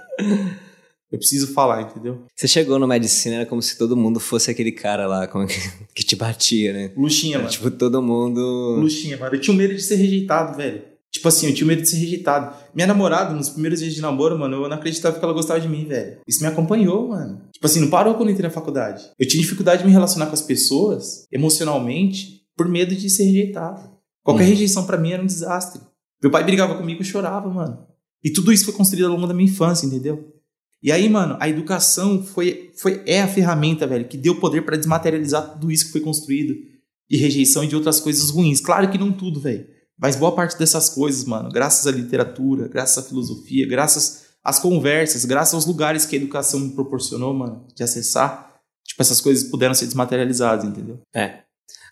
[1.12, 2.24] Eu preciso falar, entendeu?
[2.34, 5.54] Você chegou no medicina, era como se todo mundo fosse aquele cara lá como que,
[5.94, 6.92] que te batia, né?
[6.96, 7.52] Luxinha, Era, mano.
[7.52, 8.78] tipo, todo mundo.
[8.80, 9.34] Luxinha, mano.
[9.34, 10.82] Eu tinha medo de ser rejeitado, velho.
[11.12, 12.56] Tipo assim, eu tinha medo de ser rejeitado.
[12.74, 15.68] Minha namorada, nos primeiros dias de namoro, mano, eu não acreditava que ela gostava de
[15.68, 16.18] mim, velho.
[16.26, 17.42] Isso me acompanhou, mano.
[17.52, 19.04] Tipo assim, não parou quando eu entrei na faculdade.
[19.18, 23.90] Eu tinha dificuldade de me relacionar com as pessoas, emocionalmente, por medo de ser rejeitado.
[24.24, 24.48] Qualquer Hum.
[24.48, 25.80] rejeição pra mim era um desastre.
[26.22, 27.86] Meu pai brigava comigo e chorava, mano.
[28.24, 30.32] E tudo isso foi construído ao longo da minha infância, entendeu?
[30.82, 34.76] E aí, mano, a educação foi, foi é a ferramenta, velho, que deu poder pra
[34.76, 36.54] desmaterializar tudo isso que foi construído
[37.10, 38.60] de rejeição e de outras coisas ruins.
[38.60, 39.66] Claro que não tudo, velho.
[39.98, 45.24] Mas boa parte dessas coisas, mano, graças à literatura, graças à filosofia, graças às conversas,
[45.24, 49.74] graças aos lugares que a educação me proporcionou, mano, de acessar, tipo, essas coisas puderam
[49.74, 51.00] ser desmaterializadas, entendeu?
[51.14, 51.42] É.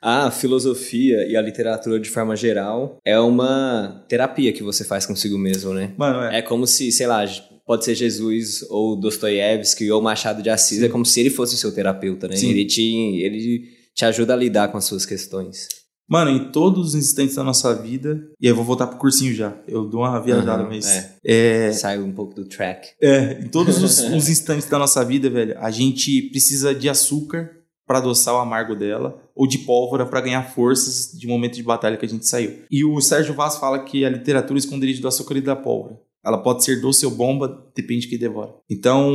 [0.03, 5.37] A filosofia e a literatura, de forma geral, é uma terapia que você faz consigo
[5.37, 5.93] mesmo, né?
[5.97, 6.39] Mano, é.
[6.39, 7.23] É como se, sei lá,
[7.67, 11.59] pode ser Jesus ou Dostoiévski ou Machado de Assis, é como se ele fosse o
[11.59, 12.35] seu terapeuta, né?
[12.35, 12.51] Sim.
[12.51, 12.83] Ele te,
[13.23, 15.69] ele te ajuda a lidar com as suas questões.
[16.11, 19.33] Mano, em todos os instantes da nossa vida, e aí eu vou voltar pro cursinho
[19.33, 20.87] já, eu dou uma viajada, Aham, mas...
[20.89, 21.17] é.
[21.25, 22.89] é, Sai um pouco do track.
[23.01, 27.61] É, em todos os, os instantes da nossa vida, velho, a gente precisa de açúcar
[27.87, 31.97] para adoçar o amargo dela, ou de pólvora para ganhar forças de momento de batalha
[31.97, 32.63] que a gente saiu.
[32.71, 35.99] E o Sérgio Vaz fala que a literatura é esconderijo do açúcar e da pólvora.
[36.25, 38.55] Ela pode ser doce ou bomba, depende de quem devora.
[38.69, 39.11] Então,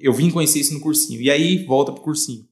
[0.00, 1.20] eu vim conhecer isso no cursinho.
[1.20, 2.44] E aí, volta pro cursinho.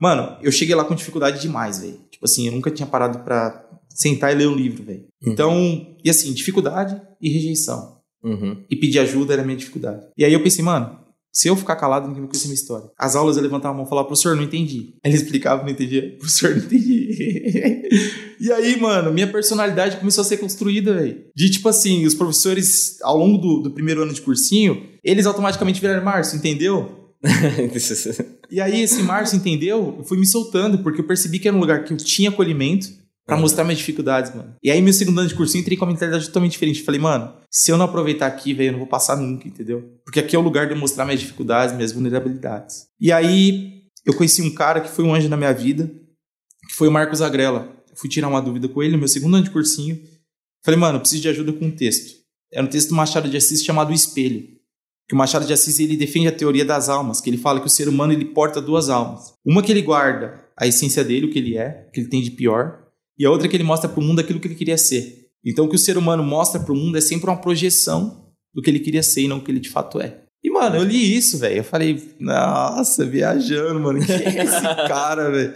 [0.00, 2.00] Mano, eu cheguei lá com dificuldade demais, velho.
[2.20, 5.06] Tipo assim, eu nunca tinha parado pra sentar e ler um livro, velho.
[5.24, 5.32] Uhum.
[5.32, 8.62] Então, e assim, dificuldade e rejeição Uhum.
[8.70, 10.06] e pedir ajuda era a minha dificuldade.
[10.18, 11.00] E aí eu pensei, mano,
[11.32, 12.90] se eu ficar calado, ninguém vai conhecer minha história.
[12.98, 14.96] As aulas eu levantava a mão e falava, professor, não entendi.
[15.02, 16.14] Aí ele explicava, não entendia.
[16.18, 17.88] Professor, não entendi.
[18.38, 21.24] e aí, mano, minha personalidade começou a ser construída, velho.
[21.34, 25.80] De tipo assim, os professores, ao longo do, do primeiro ano de cursinho, eles automaticamente
[25.80, 26.99] viraram Márcio, entendeu?
[28.50, 31.60] E aí, esse Márcio entendeu, eu fui me soltando, porque eu percebi que era um
[31.60, 32.88] lugar que eu tinha acolhimento
[33.24, 33.42] pra Uhum.
[33.42, 34.56] mostrar minhas dificuldades, mano.
[34.60, 36.82] E aí, meu segundo ano de cursinho, entrei com uma mentalidade totalmente diferente.
[36.82, 39.84] Falei, mano, se eu não aproveitar aqui, velho, eu não vou passar nunca, entendeu?
[40.04, 42.86] Porque aqui é o lugar de eu mostrar minhas dificuldades, minhas vulnerabilidades.
[43.00, 45.88] E aí, eu conheci um cara que foi um anjo na minha vida,
[46.68, 47.72] que foi o Marcos Agrela.
[47.88, 49.96] Eu fui tirar uma dúvida com ele no meu segundo ano de cursinho.
[50.64, 52.14] Falei, mano, eu preciso de ajuda com um texto.
[52.52, 54.48] Era um texto do Machado de Assis chamado O Espelho.
[55.10, 57.66] Que o Machado de Assis ele defende a teoria das almas, que ele fala que
[57.66, 59.32] o ser humano ele porta duas almas.
[59.44, 62.22] Uma que ele guarda a essência dele, o que ele é, o que ele tem
[62.22, 62.78] de pior,
[63.18, 65.26] e a outra que ele mostra para o mundo aquilo que ele queria ser.
[65.44, 68.62] Então o que o ser humano mostra para o mundo é sempre uma projeção do
[68.62, 70.20] que ele queria ser e não o que ele de fato é.
[70.44, 71.56] E, mano, eu li isso, velho.
[71.56, 73.98] Eu falei, nossa, viajando, mano.
[74.06, 75.52] Quem é esse cara, velho?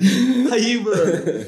[0.53, 1.01] Aí, mano,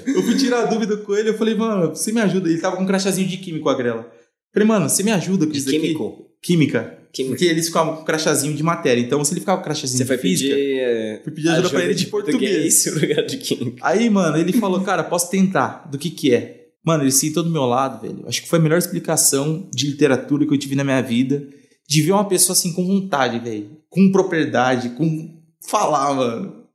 [0.06, 1.30] eu fui tirar a dúvida com ele.
[1.30, 2.48] Eu falei, mano, você me ajuda.
[2.48, 4.08] Ele tava com um crachazinho de químico, a grela.
[4.54, 5.80] Falei, mano, você me ajuda com De isso daqui?
[5.80, 6.26] químico.
[6.40, 6.98] Química.
[7.16, 7.35] Química.
[7.35, 9.00] Porque eles ficavam com crachazinho de matéria.
[9.00, 11.70] Então, se ele ficava com crachazinho Você de foi física, pedir, é, fui pedir ajuda,
[11.70, 12.87] pra ele de português.
[12.87, 13.79] no lugar de química.
[13.81, 15.88] Aí, mano, ele falou, cara, posso tentar.
[15.90, 16.66] Do que que é?
[16.85, 18.22] Mano, ele sentou do meu lado, velho.
[18.29, 21.42] Acho que foi a melhor explicação de literatura que eu tive na minha vida.
[21.88, 23.79] De ver uma pessoa assim com vontade, velho.
[23.88, 26.66] Com propriedade, com falar, mano.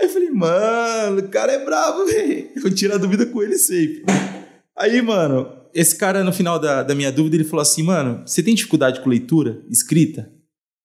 [0.00, 2.48] Aí eu falei, mano, o cara é bravo, velho.
[2.56, 4.04] Eu tiro a dúvida com ele sempre.
[4.74, 8.42] Aí, mano, esse cara, no final da, da minha dúvida, ele falou assim, mano, você
[8.42, 10.30] tem dificuldade com leitura, escrita?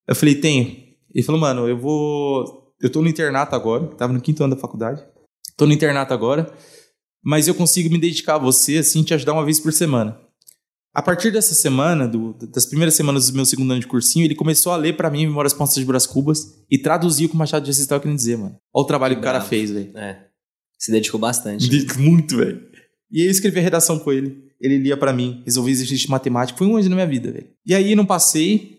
[0.08, 0.76] Eu falei, tenho.
[1.14, 2.74] Ele falou, mano, eu vou.
[2.82, 5.04] Eu tô no internato agora, tava no quinto ano da faculdade.
[5.58, 6.54] Tô no internato agora,
[7.24, 10.20] mas eu consigo me dedicar a você, assim, te ajudar uma vez por semana.
[10.94, 14.34] A partir dessa semana, do- das primeiras semanas do meu segundo ano de cursinho, ele
[14.36, 16.40] começou a ler pra mim Memórias Póstumas de Brás Cubas
[16.72, 18.56] e traduziu o que o Machado de Assis tava querendo dizer, mano.
[18.74, 19.96] Olha o trabalho que, o cara fez, velho.
[19.98, 20.26] É.
[20.80, 21.68] Se dedicou bastante.
[21.70, 22.62] De- Muito, velho.
[23.12, 24.47] E aí eu escrevi a redação com ele.
[24.60, 26.58] Ele lia pra mim, resolvi exercício de matemática.
[26.58, 27.48] Foi um anjo na minha vida, velho.
[27.66, 28.78] E aí não passei.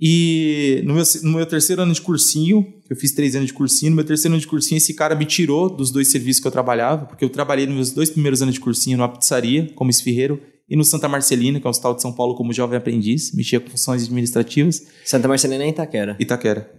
[0.00, 3.90] E no meu, no meu terceiro ano de cursinho, eu fiz três anos de cursinho,
[3.90, 6.52] no meu terceiro ano de cursinho, esse cara me tirou dos dois serviços que eu
[6.52, 10.40] trabalhava, porque eu trabalhei nos meus dois primeiros anos de cursinho numa pizzaria, como esfirreiro,
[10.68, 13.58] e no Santa Marcelina, que é um hospital de São Paulo, como jovem aprendiz, mexia
[13.58, 16.16] com funções administrativas, Santa Marcelina é Itaquera.
[16.20, 16.70] Itaquera.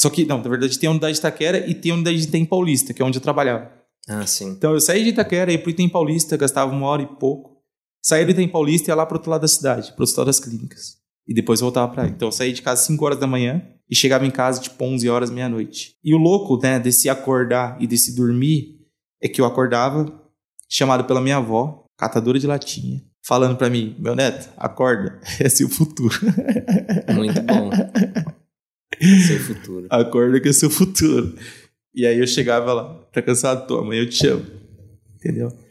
[0.00, 2.24] Só que, não, na verdade tem a unidade de Itaquera e tem a unidade de
[2.24, 3.70] Item Paulista, que é onde eu trabalhava.
[4.08, 4.50] Ah, sim.
[4.50, 7.53] Então eu saí de Itaquera, ia pro Item Paulista, gastava uma hora e pouco.
[8.04, 10.38] Saí do Item Paulista e ia lá pro outro lado da cidade, pro hospital das
[10.38, 10.98] clínicas.
[11.26, 12.06] E depois voltava pra.
[12.06, 14.84] Então eu saí de casa às 5 horas da manhã e chegava em casa tipo
[14.84, 15.94] 11 horas, meia-noite.
[16.04, 18.78] E o louco, né, desse acordar e desse dormir,
[19.22, 20.22] é que eu acordava
[20.68, 25.68] chamado pela minha avó, catadora de latinha, falando pra mim, meu neto, acorda, é o
[25.70, 26.14] futuro.
[27.14, 27.70] Muito bom.
[29.26, 29.86] Seu futuro.
[29.88, 31.34] Acorda que é seu futuro.
[31.94, 33.66] E aí eu chegava lá, tá cansado?
[33.66, 34.44] Tô, amanhã eu te chamo.
[35.14, 35.63] Entendeu?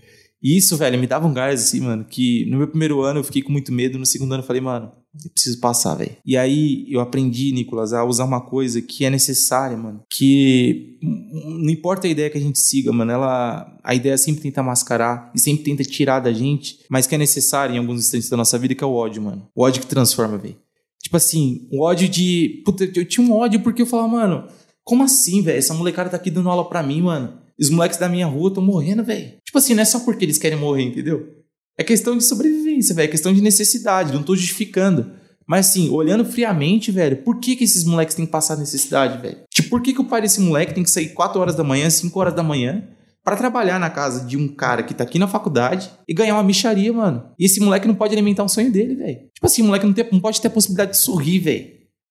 [0.44, 3.24] E isso, velho, me dava um gás assim, mano, que no meu primeiro ano eu
[3.24, 4.92] fiquei com muito medo, no segundo ano eu falei, mano,
[5.24, 6.18] eu preciso passar, velho.
[6.26, 11.70] E aí eu aprendi, Nicolas, a usar uma coisa que é necessária, mano, que não
[11.70, 15.40] importa a ideia que a gente siga, mano, ela a ideia sempre tenta mascarar e
[15.40, 18.76] sempre tenta tirar da gente, mas que é necessária em alguns instantes da nossa vida,
[18.76, 19.48] que é o ódio, mano.
[19.56, 20.58] O ódio que transforma, velho.
[21.02, 22.62] Tipo assim, um ódio de.
[22.66, 24.48] Puta, eu tinha um ódio porque eu falava, mano,
[24.84, 25.58] como assim, velho?
[25.58, 27.38] Essa molecada tá aqui dando aula pra mim, mano.
[27.60, 29.34] Os moleques da minha rua estão morrendo, velho.
[29.54, 31.30] Tipo assim, não é só porque eles querem morrer, entendeu?
[31.78, 33.06] É questão de sobrevivência, velho.
[33.06, 34.12] É questão de necessidade.
[34.12, 35.12] Não tô justificando.
[35.48, 39.38] Mas assim, olhando friamente, velho, por que, que esses moleques têm que passar necessidade, velho?
[39.54, 41.88] Tipo, por que, que o pai desse moleque tem que sair 4 horas da manhã,
[41.88, 42.84] 5 horas da manhã,
[43.24, 46.44] pra trabalhar na casa de um cara que tá aqui na faculdade e ganhar uma
[46.44, 47.24] micharia, mano?
[47.38, 49.18] E esse moleque não pode alimentar um sonho dele, velho.
[49.36, 51.68] Tipo assim, o moleque não, tem, não pode ter a possibilidade de sorrir, velho.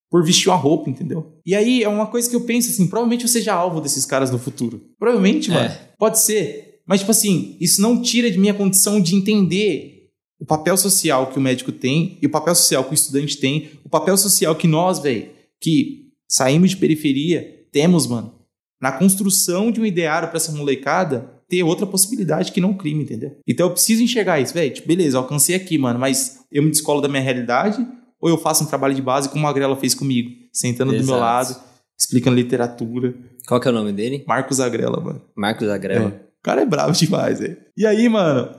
[0.09, 1.39] por vestir uma roupa, entendeu?
[1.45, 4.31] E aí é uma coisa que eu penso assim, provavelmente eu seja alvo desses caras
[4.31, 4.83] no futuro.
[4.99, 5.55] Provavelmente, É.
[5.55, 5.75] mano.
[5.99, 6.72] Pode ser.
[6.87, 11.39] Mas, tipo assim, isso não tira de minha condição de entender o papel social que
[11.39, 14.67] o médico tem e o papel social que o estudante tem, o papel social que
[14.67, 18.35] nós, velho, que saímos de periferia, temos, mano.
[18.81, 23.05] Na construção de um ideário pra essa molecada ter outra possibilidade que não o crime,
[23.05, 23.37] entendeu?
[23.47, 24.73] Então eu preciso enxergar isso, velho.
[24.73, 27.87] Tipo, beleza, alcancei aqui, mano, mas eu me descolo da minha realidade
[28.21, 31.17] ou eu faço um trabalho de base como a Grela fez comigo, sentando do meu
[31.17, 31.21] Exato.
[31.21, 31.63] lado,
[31.99, 33.15] explicando literatura.
[33.47, 34.25] Qual que é o nome dele?
[34.27, 35.23] Marcos Agrela, mano.
[35.37, 36.09] Marcos Agrela.
[36.09, 36.32] É.
[36.43, 37.57] O cara é bravo demais, velho.
[37.77, 38.51] E aí, mano,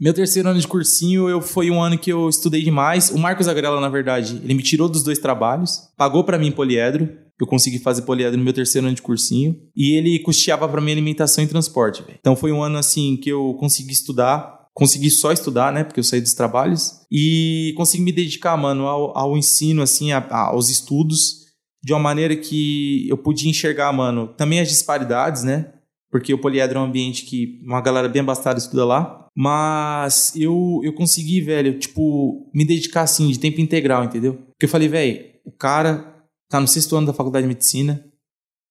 [0.00, 3.10] meu terceiro ano de cursinho eu, foi um ano que eu estudei demais.
[3.10, 7.08] O Marcos Agrela, na verdade, ele me tirou dos dois trabalhos, pagou pra mim poliedro.
[7.38, 9.54] Eu consegui fazer poliedro no meu terceiro ano de cursinho.
[9.76, 12.16] E ele custeava pra mim alimentação e transporte, velho.
[12.18, 14.56] Então foi um ano, assim, que eu consegui estudar.
[14.72, 15.84] Consegui só estudar, né?
[15.84, 17.00] Porque eu saí dos trabalhos.
[17.12, 21.44] E consegui me dedicar, mano, ao, ao ensino, assim, a- a- aos estudos.
[21.84, 25.72] De uma maneira que eu podia enxergar, mano, também as disparidades, né?
[26.16, 29.28] Porque o poliedro é um ambiente que uma galera bem abastada estuda lá.
[29.36, 34.32] Mas eu, eu consegui, velho, tipo, me dedicar assim, de tempo integral, entendeu?
[34.32, 38.02] Porque eu falei, velho, o cara tá no sexto ano da faculdade de medicina,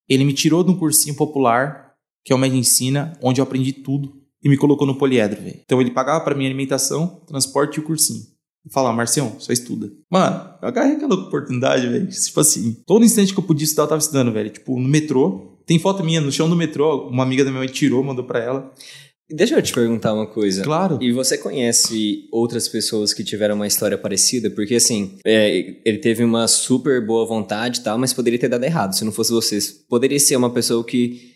[0.10, 1.94] ele me tirou de um cursinho popular,
[2.26, 5.60] que é o Medicina, onde eu aprendi tudo, e me colocou no poliedro, velho.
[5.64, 8.24] Então ele pagava pra minha alimentação, transporte e o cursinho.
[8.72, 9.92] Falar, Marcião, só estuda.
[10.12, 12.10] Mano, eu agarrei aquela oportunidade, velho.
[12.10, 14.50] Tipo assim, todo instante que eu podia estudar, eu tava estudando, velho.
[14.50, 15.55] Tipo, no metrô.
[15.66, 18.40] Tem foto minha no chão do metrô, uma amiga da minha mãe tirou, mandou pra
[18.40, 18.72] ela.
[19.30, 20.64] Deixa eu te perguntar uma coisa.
[20.64, 21.00] Claro.
[21.02, 24.52] E você conhece outras pessoas que tiveram uma história parecida?
[24.52, 28.64] Porque, assim, é, ele teve uma super boa vontade e tal, mas poderia ter dado
[28.64, 29.84] errado se não fosse vocês.
[29.90, 31.34] Poderia ser uma pessoa que,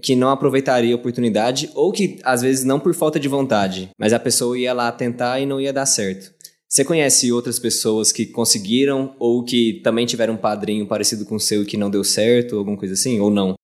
[0.00, 4.12] que não aproveitaria a oportunidade, ou que, às vezes, não por falta de vontade, mas
[4.12, 6.32] a pessoa ia lá tentar e não ia dar certo.
[6.68, 11.40] Você conhece outras pessoas que conseguiram, ou que também tiveram um padrinho parecido com o
[11.40, 13.54] seu e que não deu certo, alguma coisa assim, ou não?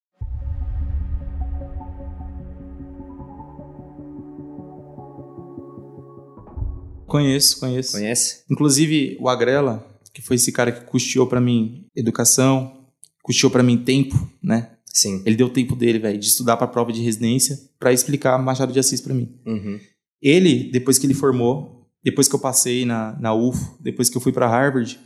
[7.11, 7.93] Conheço, conheço.
[7.93, 8.45] Conhece?
[8.49, 12.87] Inclusive, o Agrela, que foi esse cara que custeou pra mim educação,
[13.21, 14.77] custeou pra mim tempo, né?
[14.87, 15.21] Sim.
[15.27, 18.73] Ele deu o tempo dele, velho, de estudar pra prova de residência pra explicar Machado
[18.73, 19.29] de Assis pra mim.
[19.45, 19.81] Uhum.
[20.23, 24.21] Ele, depois que ele formou, depois que eu passei na, na UFO, depois que eu
[24.21, 24.97] fui pra Harvard,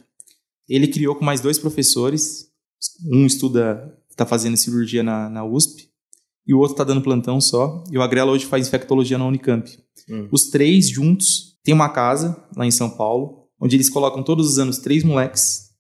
[0.69, 2.51] ele criou com mais dois professores.
[3.11, 5.89] Um estuda, tá fazendo cirurgia na, na USP,
[6.47, 7.83] e o outro tá dando plantão só.
[7.91, 9.71] E o Agrela hoje faz infectologia na Unicamp.
[10.09, 10.29] Hum.
[10.31, 14.59] Os três juntos têm uma casa lá em São Paulo, onde eles colocam todos os
[14.59, 15.71] anos três moleques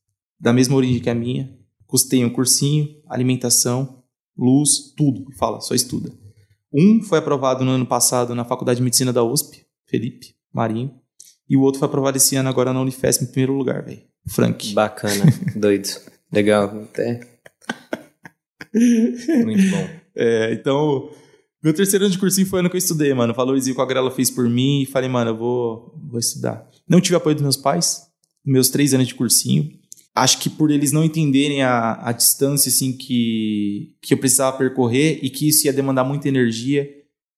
[0.40, 4.02] da mesma origem que a minha, custeiam cursinho, alimentação,
[4.36, 5.26] luz, tudo.
[5.38, 6.12] Fala, só estuda.
[6.72, 10.92] Um foi aprovado no ano passado na Faculdade de Medicina da USP, Felipe Marinho,
[11.48, 14.02] e o outro foi aprovado esse ano agora na Unifesp em primeiro lugar, velho.
[14.26, 14.72] Frank.
[14.72, 15.88] Bacana, doido.
[16.32, 16.64] Legal.
[16.82, 17.20] Até.
[19.44, 19.88] Muito bom.
[20.16, 21.10] É, então,
[21.64, 23.32] meu terceiro ano de cursinho foi o ano que eu estudei, mano.
[23.32, 26.68] Valorizei o que a Grela fez por mim e falei, mano, eu vou, vou estudar.
[26.86, 28.02] Não tive apoio dos meus pais,
[28.44, 29.70] meus três anos de cursinho.
[30.14, 35.20] Acho que por eles não entenderem a, a distância, assim, que, que eu precisava percorrer
[35.22, 36.86] e que isso ia demandar muita energia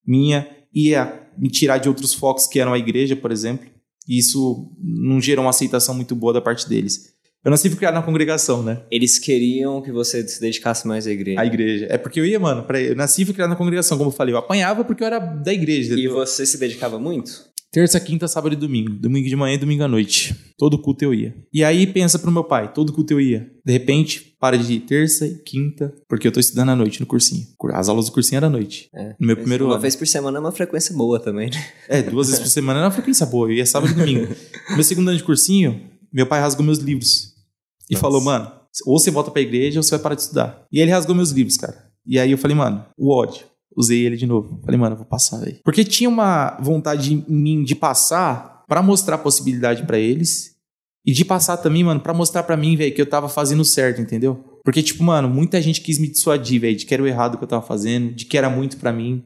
[0.04, 3.68] minha, ia me tirar de outros focos que eram a igreja, por exemplo.
[4.08, 7.15] E isso não gerou uma aceitação muito boa da parte deles.
[7.46, 8.82] Eu nasci fui criado na congregação, né?
[8.90, 11.40] Eles queriam que você se dedicasse mais à igreja.
[11.40, 11.86] A igreja.
[11.88, 14.12] É porque eu ia, mano, pra, eu nasci e fui criado na congregação, como eu
[14.12, 14.34] falei.
[14.34, 15.94] Eu apanhava porque eu era da igreja.
[15.94, 17.44] E você se dedicava muito?
[17.70, 18.90] Terça, quinta, sábado e domingo.
[18.98, 20.34] Domingo de manhã e domingo à noite.
[20.58, 21.36] Todo culto eu ia.
[21.52, 23.48] E aí pensa pro meu pai, todo culto eu ia.
[23.64, 27.06] De repente, para de ir terça e quinta, porque eu tô estudando à noite no
[27.06, 27.46] cursinho.
[27.74, 28.88] As aulas do cursinho eram à noite.
[28.92, 29.14] É.
[29.20, 29.82] No meu primeiro Uma ano.
[29.82, 31.64] vez por semana é uma frequência boa também, né?
[31.88, 33.46] É, duas vezes por semana era uma frequência boa.
[33.46, 34.34] Eu ia sábado e domingo.
[34.74, 35.80] meu segundo ano de cursinho,
[36.12, 37.35] meu pai rasgou meus livros.
[37.90, 38.00] E Nossa.
[38.00, 38.50] falou, mano,
[38.84, 40.64] ou você volta pra igreja ou você vai parar de estudar.
[40.70, 41.90] E ele rasgou meus livros, cara.
[42.04, 43.44] E aí eu falei, mano, o ódio.
[43.76, 44.60] Usei ele de novo.
[44.64, 45.60] Falei, mano, eu vou passar, velho.
[45.62, 50.56] Porque tinha uma vontade em mim de passar pra mostrar a possibilidade pra eles.
[51.04, 54.00] E de passar também, mano, pra mostrar pra mim, velho, que eu tava fazendo certo,
[54.00, 54.60] entendeu?
[54.64, 57.44] Porque, tipo, mano, muita gente quis me dissuadir, velho, de que era o errado que
[57.44, 59.22] eu tava fazendo, de que era muito pra mim.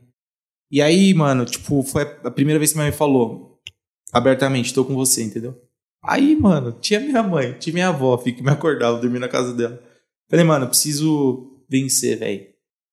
[0.70, 3.58] E aí, mano, tipo, foi a primeira vez que minha mãe falou
[4.12, 5.56] abertamente, tô com você, entendeu?
[6.02, 9.80] Aí, mano, tinha minha mãe, tinha minha avó, que me acordava, dormia na casa dela.
[10.28, 12.42] Falei, mano, preciso vencer, velho.
[12.42, 12.44] O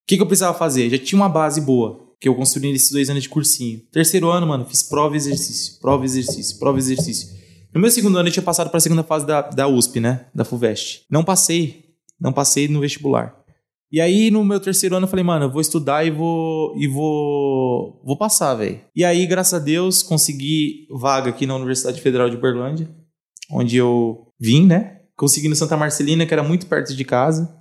[0.07, 0.89] que, que eu precisava fazer?
[0.89, 3.79] Já tinha uma base boa, que eu construí nesses dois anos de cursinho.
[3.91, 7.37] Terceiro ano, mano, fiz prova e exercício, prova e exercício, prova e exercício.
[7.73, 10.25] No meu segundo ano, eu tinha passado pra segunda fase da, da USP, né?
[10.33, 11.05] Da FUVEST.
[11.09, 11.85] Não passei,
[12.19, 13.35] não passei no vestibular.
[13.91, 16.75] E aí, no meu terceiro ano, eu falei, mano, eu vou estudar e vou.
[16.77, 18.01] e vou.
[18.03, 18.81] vou passar, velho.
[18.95, 22.89] E aí, graças a Deus, consegui vaga aqui na Universidade Federal de Uberlândia,
[23.49, 25.01] onde eu vim, né?
[25.15, 27.57] Consegui no Santa Marcelina, que era muito perto de casa.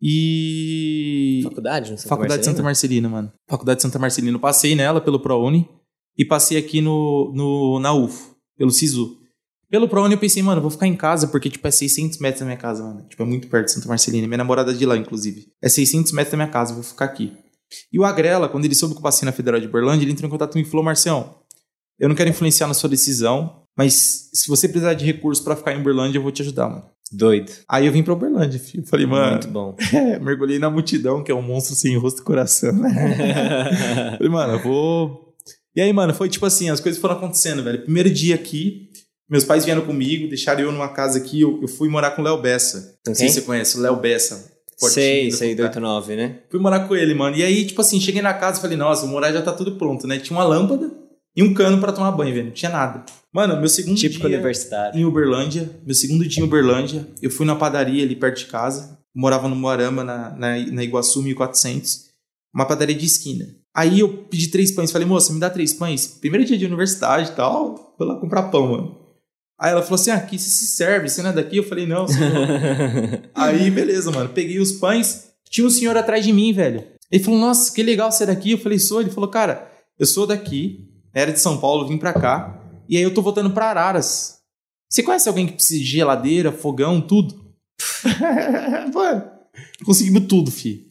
[0.00, 1.40] E.
[1.44, 3.32] Faculdade, não sei Faculdade de Santa Marcelina, mano.
[3.48, 4.36] Faculdade de Santa Marcelina.
[4.36, 5.68] Eu passei nela pelo ProUni
[6.16, 9.21] e passei aqui no, no, na UFO, pelo SISU.
[9.72, 12.44] Pelo ProUni eu pensei, mano, vou ficar em casa porque, tipo, é 600 metros da
[12.44, 13.06] minha casa, mano.
[13.08, 14.26] Tipo, é muito perto de Santa Marcelina.
[14.26, 15.46] Minha namorada é de lá, inclusive.
[15.62, 17.32] É 600 metros da minha casa, eu vou ficar aqui.
[17.90, 20.28] E o Agrela, quando ele soube que eu passei na Federal de Berlândia, ele entrou
[20.28, 21.36] em contato comigo e falou, Marcião,
[21.98, 25.72] eu não quero influenciar na sua decisão, mas se você precisar de recursos para ficar
[25.72, 26.84] em Uberlândia, eu vou te ajudar, mano.
[27.10, 27.50] Doido.
[27.66, 28.86] Aí eu vim pra Uberlândia, filho.
[28.86, 29.30] Falei, mano.
[29.30, 29.74] Muito bom.
[29.94, 34.18] É, mergulhei na multidão, que é um monstro sem rosto e coração, né?
[34.18, 35.34] Falei, mano, eu vou.
[35.74, 37.80] E aí, mano, foi tipo assim, as coisas foram acontecendo, velho.
[37.84, 38.90] Primeiro dia aqui,
[39.32, 42.24] meus pais vieram comigo, deixaram eu numa casa aqui, eu, eu fui morar com o
[42.24, 42.98] Léo Bessa.
[43.06, 43.32] Não sei Quem?
[43.34, 44.52] se você conhece, o Léo Bessa.
[44.76, 45.68] sei, sei, do cara.
[45.70, 46.40] 89, né?
[46.50, 47.34] Fui morar com ele, mano.
[47.34, 49.76] E aí, tipo assim, cheguei na casa e falei, nossa, o morar já tá tudo
[49.76, 50.18] pronto, né?
[50.18, 50.92] Tinha uma lâmpada
[51.34, 52.46] e um cano pra tomar banho, velho.
[52.48, 53.06] Não tinha nada.
[53.32, 55.00] Mano, meu segundo Típico dia universitário.
[55.00, 58.98] em Uberlândia, meu segundo dia em Uberlândia, eu fui na padaria ali perto de casa,
[59.14, 62.10] morava no Moarama, na, na, na Iguaçu 1400,
[62.54, 63.46] uma padaria de esquina.
[63.74, 66.06] Aí eu pedi três pães, falei, moça, me dá três pães.
[66.06, 69.01] Primeiro dia de universidade e tal, vou lá comprar pão, mano.
[69.58, 71.56] Aí ela falou assim, ah, aqui se serve, você não é daqui?
[71.58, 72.16] Eu falei, não, sou
[73.34, 74.28] Aí, beleza, mano.
[74.30, 75.28] Peguei os pães.
[75.48, 76.84] Tinha um senhor atrás de mim, velho.
[77.10, 78.52] Ele falou, nossa, que legal ser daqui.
[78.52, 79.00] Eu falei, sou.
[79.00, 82.60] Ele falou, cara, eu sou daqui, era de São Paulo, vim pra cá.
[82.88, 84.38] E aí eu tô voltando pra Araras.
[84.88, 87.40] Você conhece alguém que precisa de geladeira, fogão, tudo?
[88.92, 89.24] mano,
[89.84, 90.86] conseguimos tudo, fi.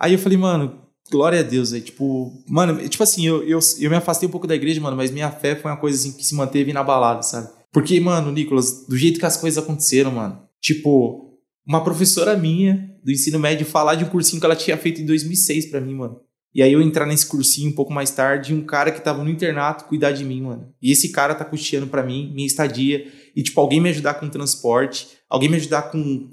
[0.00, 3.90] Aí eu falei, mano, glória a Deus, aí, tipo, mano, tipo assim, eu, eu, eu
[3.90, 6.24] me afastei um pouco da igreja, mano, mas minha fé foi uma coisa assim que
[6.24, 7.48] se manteve inabalada, sabe?
[7.74, 13.10] Porque, mano, Nicolas, do jeito que as coisas aconteceram, mano, tipo, uma professora minha do
[13.10, 16.20] ensino médio falar de um cursinho que ela tinha feito em 2006 pra mim, mano.
[16.54, 19.24] E aí eu entrar nesse cursinho um pouco mais tarde e um cara que tava
[19.24, 20.72] no internato cuidar de mim, mano.
[20.80, 24.28] E esse cara tá custeando pra mim minha estadia e, tipo, alguém me ajudar com
[24.28, 26.30] transporte, alguém me ajudar com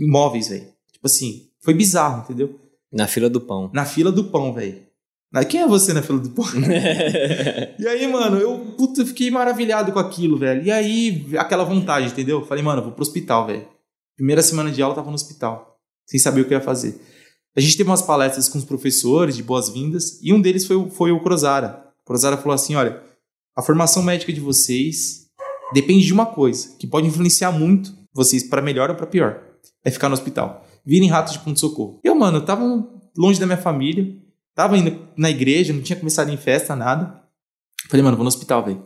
[0.00, 0.68] imóveis, velho.
[0.90, 2.58] Tipo assim, foi bizarro, entendeu?
[2.90, 3.70] Na fila do pão.
[3.74, 4.87] Na fila do pão, velho.
[5.48, 6.44] Quem é você na fila do pão?
[7.78, 10.62] E aí, mano, eu, puta, fiquei maravilhado com aquilo, velho.
[10.64, 12.44] E aí, aquela vontade, entendeu?
[12.44, 13.66] Falei, mano, vou pro hospital, velho.
[14.16, 17.00] Primeira semana de aula, eu tava no hospital, sem saber o que ia fazer.
[17.56, 20.90] A gente teve umas palestras com os professores de boas-vindas, e um deles foi, o-
[20.90, 21.84] foi o Crozara.
[22.02, 23.00] O Crozara falou assim: olha,
[23.56, 25.26] a formação médica de vocês
[25.72, 29.40] depende de uma coisa, que pode influenciar muito vocês para melhor ou para pior.
[29.84, 30.66] É ficar no hospital.
[30.84, 32.00] Virem ratos de ponto-socorro.
[32.02, 32.64] Eu, mano, eu tava
[33.16, 34.16] longe da minha família,
[34.58, 37.22] tava indo na igreja, não tinha começado em festa, nada.
[37.88, 38.82] Falei, mano, vou no hospital, velho.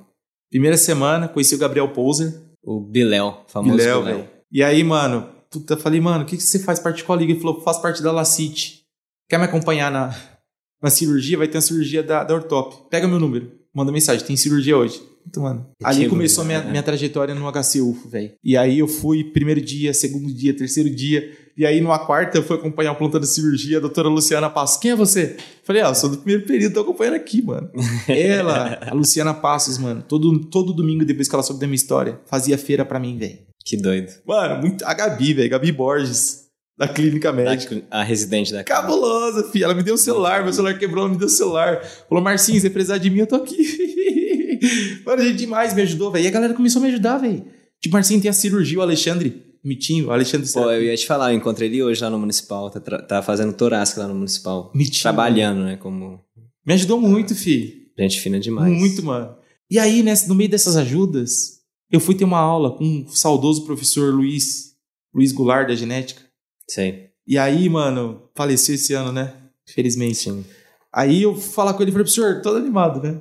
[0.50, 2.42] Primeira semana, conheci o Gabriel Pouser.
[2.62, 4.28] O Biléu, famoso Biléu, velho.
[4.52, 7.32] E aí, mano, puta, falei, mano, o que, que você faz parte de qual liga?
[7.32, 8.82] Ele falou, faço parte da Lacite.
[9.30, 10.14] Quer me acompanhar na,
[10.82, 11.38] na cirurgia?
[11.38, 12.90] Vai ter uma cirurgia da, da Ortop.
[12.90, 15.00] Pega meu número, manda mensagem, tem cirurgia hoje.
[15.24, 15.66] Puta, mano.
[15.82, 16.70] Ali começou a minha, legal.
[16.70, 18.32] minha trajetória no HCUFO, velho.
[18.44, 21.34] E aí eu fui primeiro dia, segundo dia, terceiro dia.
[21.56, 24.78] E aí numa quarta eu fui acompanhar o plantão de cirurgia, a doutora Luciana Passos.
[24.78, 25.36] Quem é você?
[25.64, 27.70] Falei, ah, eu sou do primeiro período, tô acompanhando aqui, mano.
[28.08, 32.20] Ela, a Luciana Passos, mano, todo, todo domingo depois que ela soube da minha história,
[32.26, 33.38] fazia feira pra mim, velho.
[33.64, 34.12] Que doido.
[34.26, 34.84] Mano, muito.
[34.84, 35.50] A Gabi, velho.
[35.50, 36.42] Gabi Borges,
[36.76, 37.82] da clínica médica.
[37.90, 39.66] A residente da Cabulosa, filha.
[39.66, 41.82] Ela me deu o celular, meu celular quebrou, ela me deu o celular.
[42.08, 44.60] Falou, Marcinho, se precisar de mim, eu tô aqui.
[45.04, 46.24] Mano, gente demais me ajudou, velho.
[46.24, 47.44] E a galera começou a me ajudar, velho.
[47.80, 51.36] Tipo, Marcinho tem a cirurgia, o Alexandre, Mitinho, Alexandre Pô, eu ia te falar, eu
[51.36, 54.72] encontrei ele hoje lá no Municipal, tá, tá fazendo torácica lá no Municipal.
[54.74, 55.02] Mitinho.
[55.02, 56.20] Trabalhando, né, como
[56.66, 57.72] Me ajudou muito, filho.
[57.98, 58.72] gente fina demais.
[58.72, 59.36] Muito, mano.
[59.70, 63.64] E aí, nessa, no meio dessas ajudas, eu fui ter uma aula com o saudoso
[63.64, 64.74] professor Luiz,
[65.14, 66.22] Luiz Goulart, da genética.
[66.68, 69.34] Sei, E aí, mano, faleceu esse ano, né?
[69.68, 70.16] Infelizmente.
[70.16, 70.44] sim.
[70.92, 73.18] Aí eu falar com ele, falei, professor, todo animado, né?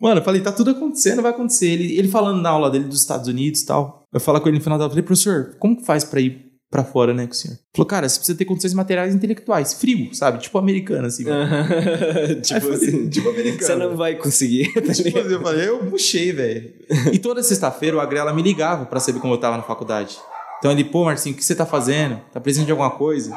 [0.00, 1.68] Mano, eu falei, tá tudo acontecendo, vai acontecer.
[1.68, 3.97] Ele, ele falando na aula dele dos Estados Unidos e tal.
[4.12, 6.46] Eu falo com ele no final da aula, falei, professor, como que faz pra ir
[6.70, 7.54] pra fora, né, com o senhor?
[7.54, 9.74] Ele falou, cara, você precisa ter condições materiais intelectuais.
[9.74, 10.38] Frio, sabe?
[10.38, 11.24] Tipo americano, assim.
[12.42, 13.62] tipo falei, assim, tipo americano.
[13.62, 14.72] você não vai conseguir.
[14.80, 15.30] tá Tipo, ligado?
[15.32, 16.72] eu falei, eu puxei, velho.
[17.12, 20.18] E toda sexta-feira o Agrela me ligava pra saber como eu tava na faculdade.
[20.58, 22.20] Então ele, pô, Marcinho, o que você tá fazendo?
[22.32, 23.32] Tá precisando de alguma coisa?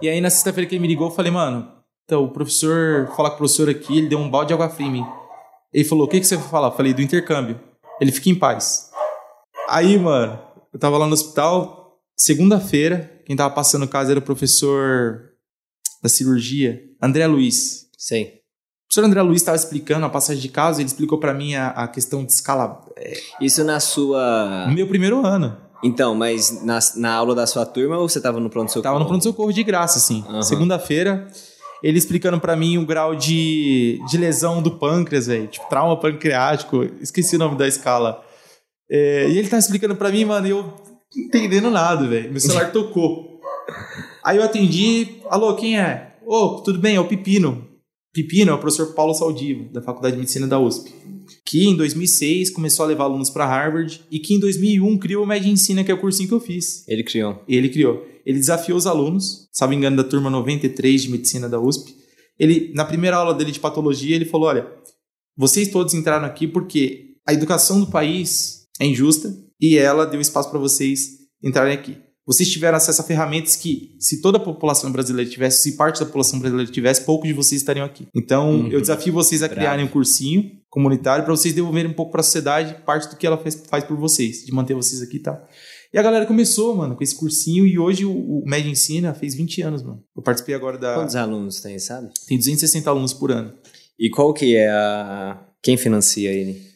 [0.00, 1.68] E aí na sexta-feira que ele me ligou, eu falei, mano,
[2.04, 4.86] então o professor, falar com o professor aqui, ele deu um balde de água fria
[4.86, 5.04] em mim.
[5.72, 6.68] Ele falou, o que, que você vai falar?
[6.68, 7.58] Eu falei, do intercâmbio.
[8.00, 8.90] Ele fica em paz.
[9.68, 10.38] Aí, mano,
[10.72, 15.30] eu tava lá no hospital, segunda-feira, quem tava passando o caso era o professor
[16.02, 17.86] da cirurgia, André Luiz.
[17.96, 18.24] Sei.
[18.24, 21.68] O professor André Luiz estava explicando a passagem de caso, ele explicou pra mim a,
[21.68, 22.84] a questão de escala.
[23.40, 24.66] Isso na sua...
[24.66, 25.56] No meu primeiro ano.
[25.82, 28.82] Então, mas na, na aula da sua turma ou você tava no pronto-socorro?
[28.82, 30.24] Tava no pronto-socorro de graça, assim.
[30.28, 30.42] Aham.
[30.42, 31.26] Segunda-feira,
[31.82, 35.48] ele explicando pra mim o grau de, de lesão do pâncreas, velho.
[35.48, 36.84] Tipo, trauma pancreático.
[37.00, 38.24] Esqueci o nome da escala.
[38.94, 42.30] É, e ele tá explicando pra mim, mano, e eu não entendendo nada, velho.
[42.30, 43.40] Meu celular tocou.
[44.22, 46.18] Aí eu atendi, alô, quem é?
[46.26, 47.66] Ô, oh, tudo bem, é o Pepino.
[48.12, 50.92] Pepino é o professor Paulo Saldivo, da Faculdade de Medicina da USP.
[51.46, 55.26] Que em 2006 começou a levar alunos para Harvard e que em 2001 criou o
[55.26, 56.86] Medicina, que é o cursinho que eu fiz.
[56.86, 57.42] Ele criou.
[57.48, 58.06] Ele criou.
[58.26, 61.96] Ele desafiou os alunos, salvo engano, da turma 93 de Medicina da USP.
[62.38, 64.70] Ele, na primeira aula dele de patologia, ele falou: olha,
[65.34, 70.50] vocês todos entraram aqui porque a educação do país é injusta e ela deu espaço
[70.50, 71.96] para vocês entrarem aqui.
[72.24, 76.06] Vocês tiveram acesso a ferramentas que, se toda a população brasileira tivesse, se parte da
[76.06, 78.06] população brasileira tivesse, poucos de vocês estariam aqui.
[78.14, 78.68] Então, uhum.
[78.68, 79.60] eu desafio vocês a Bravo.
[79.60, 83.26] criarem um cursinho comunitário para vocês devolverem um pouco para a sociedade parte do que
[83.26, 85.48] ela faz, faz por vocês, de manter vocês aqui e tal.
[85.92, 89.34] E a galera começou, mano, com esse cursinho e hoje o, o Med Ensina fez
[89.34, 90.02] 20 anos, mano.
[90.16, 90.94] Eu participei agora da.
[90.94, 92.08] Quantos alunos tem, sabe?
[92.26, 93.52] Tem 260 alunos por ano.
[93.98, 95.44] E qual que é a.
[95.60, 96.71] Quem financia ele?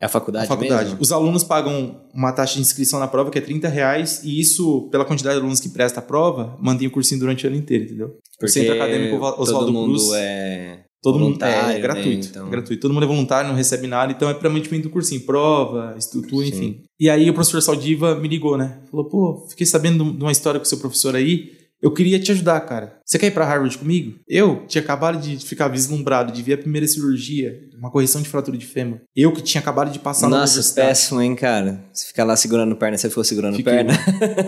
[0.00, 0.84] É a faculdade, a faculdade.
[0.90, 1.02] Mesmo?
[1.02, 4.88] Os alunos pagam uma taxa de inscrição na prova que é 30 reais e isso,
[4.90, 7.84] pela quantidade de alunos que presta a prova, mantém o cursinho durante o ano inteiro,
[7.84, 8.16] entendeu?
[8.32, 12.30] Porque o Centro Acadêmico Oswaldo Cruz, é todo mundo é, é gratuito, né?
[12.30, 12.46] então...
[12.46, 12.80] é gratuito.
[12.80, 16.46] Todo mundo é voluntário, não recebe nada, então é para mantimento do cursinho, prova, estrutura,
[16.46, 16.52] Sim.
[16.52, 16.82] enfim.
[16.98, 18.78] E aí o professor Saldiva me ligou, né?
[18.90, 21.52] Falou: "Pô, fiquei sabendo de uma história com o seu professor aí,
[21.82, 23.00] eu queria te ajudar, cara.
[23.04, 24.18] Você quer ir para Harvard comigo?
[24.28, 28.58] Eu tinha acabado de ficar vislumbrado, de ver a primeira cirurgia, uma correção de fratura
[28.58, 29.00] de fêmur.
[29.16, 30.88] Eu que tinha acabado de passar Nossa, na universidade.
[30.88, 31.82] péssimo, hein, cara?
[31.92, 33.94] Você ficar lá segurando perna, você ficou segurando Fiquei, perna.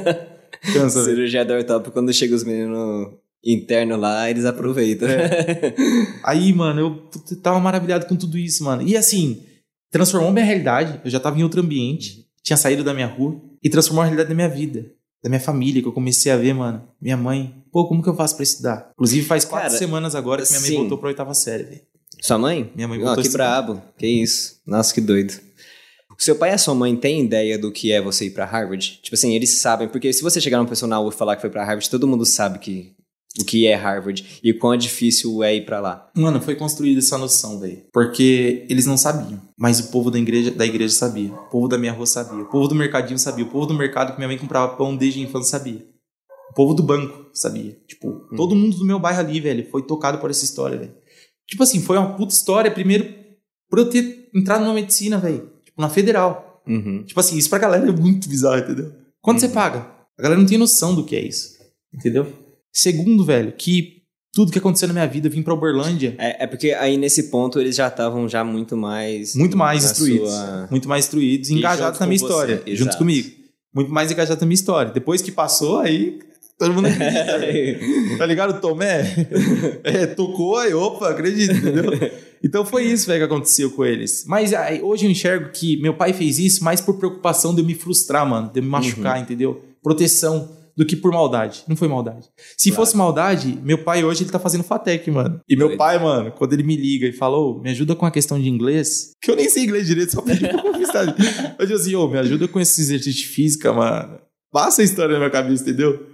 [0.75, 3.09] Cansa, Cirurgia da ortope, quando chega os meninos
[3.45, 5.09] interno lá, eles aproveitam.
[5.09, 5.75] É.
[6.23, 8.83] Aí, mano, eu tava maravilhado com tudo isso, mano.
[8.87, 9.43] E assim,
[9.91, 11.01] transformou minha realidade.
[11.03, 14.29] Eu já tava em outro ambiente, tinha saído da minha rua e transformou a realidade
[14.29, 14.87] da minha vida
[15.23, 16.83] da minha família, que eu comecei a ver, mano.
[17.01, 17.55] Minha mãe.
[17.71, 18.91] Pô, como que eu faço pra estudar?
[18.95, 20.77] Inclusive, faz quatro Cara, semanas agora que minha mãe sim.
[20.77, 21.81] voltou pra oitava série, velho.
[22.21, 22.71] Sua mãe?
[22.75, 23.19] Minha mãe voltou.
[23.19, 23.83] Oh, que brabo.
[23.97, 24.61] Que isso.
[24.67, 25.35] Nossa, que doido.
[26.19, 29.01] Seu pai e a sua mãe têm ideia do que é você ir pra Harvard?
[29.03, 31.41] Tipo assim, eles sabem, porque se você chegar numa pessoa na UF e falar que
[31.41, 32.95] foi pra Harvard, todo mundo sabe que
[33.41, 36.11] o que é Harvard e quão difícil é ir para lá.
[36.15, 37.83] Mano, foi construída essa noção, velho.
[37.93, 41.33] Porque eles não sabiam, mas o povo da igreja, da igreja sabia.
[41.33, 42.43] O povo da minha rua sabia.
[42.43, 43.45] O povo do mercadinho sabia.
[43.45, 45.87] O povo do mercado que minha mãe comprava pão desde a infância sabia.
[46.51, 47.79] O povo do banco sabia.
[47.87, 48.37] Tipo, hum.
[48.37, 50.95] todo mundo do meu bairro ali, velho, foi tocado por essa história, velho.
[51.47, 53.15] Tipo assim, foi uma puta história, primeiro,
[53.71, 55.51] por eu ter entrado na medicina, velho.
[55.65, 56.63] Tipo, na federal.
[56.67, 57.03] Uhum.
[57.05, 58.93] Tipo assim, isso pra galera é muito bizarro, entendeu?
[59.23, 59.49] Quanto uhum.
[59.49, 59.91] você paga?
[60.19, 61.57] A galera não tem noção do que é isso.
[61.93, 62.42] Entendeu?
[62.73, 64.03] Segundo, velho, que
[64.33, 66.15] tudo que aconteceu na minha vida, vim pra Uberlândia.
[66.19, 69.37] É, é porque aí nesse ponto eles já estavam já muito mais.
[69.37, 70.31] Muito mais instruídos.
[70.31, 70.69] Sua...
[70.71, 72.63] Muito mais instruídos e engajados na minha história.
[72.65, 73.31] Você, junto comigo.
[73.75, 74.91] Muito mais engajados na minha história.
[74.91, 76.19] Depois que passou, aí.
[76.59, 78.17] Todo mundo acredita.
[78.19, 78.61] tá ligado?
[78.61, 79.03] Tomé?
[79.85, 81.85] É, tocou aí, opa, acredita, entendeu?
[82.43, 84.25] Então foi isso, velho, que aconteceu com eles.
[84.27, 87.67] Mas aí, hoje eu enxergo que meu pai fez isso mais por preocupação de eu
[87.67, 89.23] me frustrar, mano, de eu me machucar, uhum.
[89.23, 89.61] entendeu?
[89.83, 91.65] Proteção do que por maldade.
[91.69, 92.29] Não foi maldade.
[92.57, 92.85] Se claro.
[92.85, 95.41] fosse maldade, meu pai hoje ele tá fazendo FATEC, mano.
[95.49, 98.41] E meu pai, mano, quando ele me liga e falou, me ajuda com a questão
[98.41, 101.05] de inglês, que eu nem sei inglês direito, só pedi pra conquistar.
[101.59, 104.19] eu disse assim, ô, oh, me ajuda com esse exercício de física, mano.
[104.51, 106.07] Passa a história na minha cabeça, entendeu?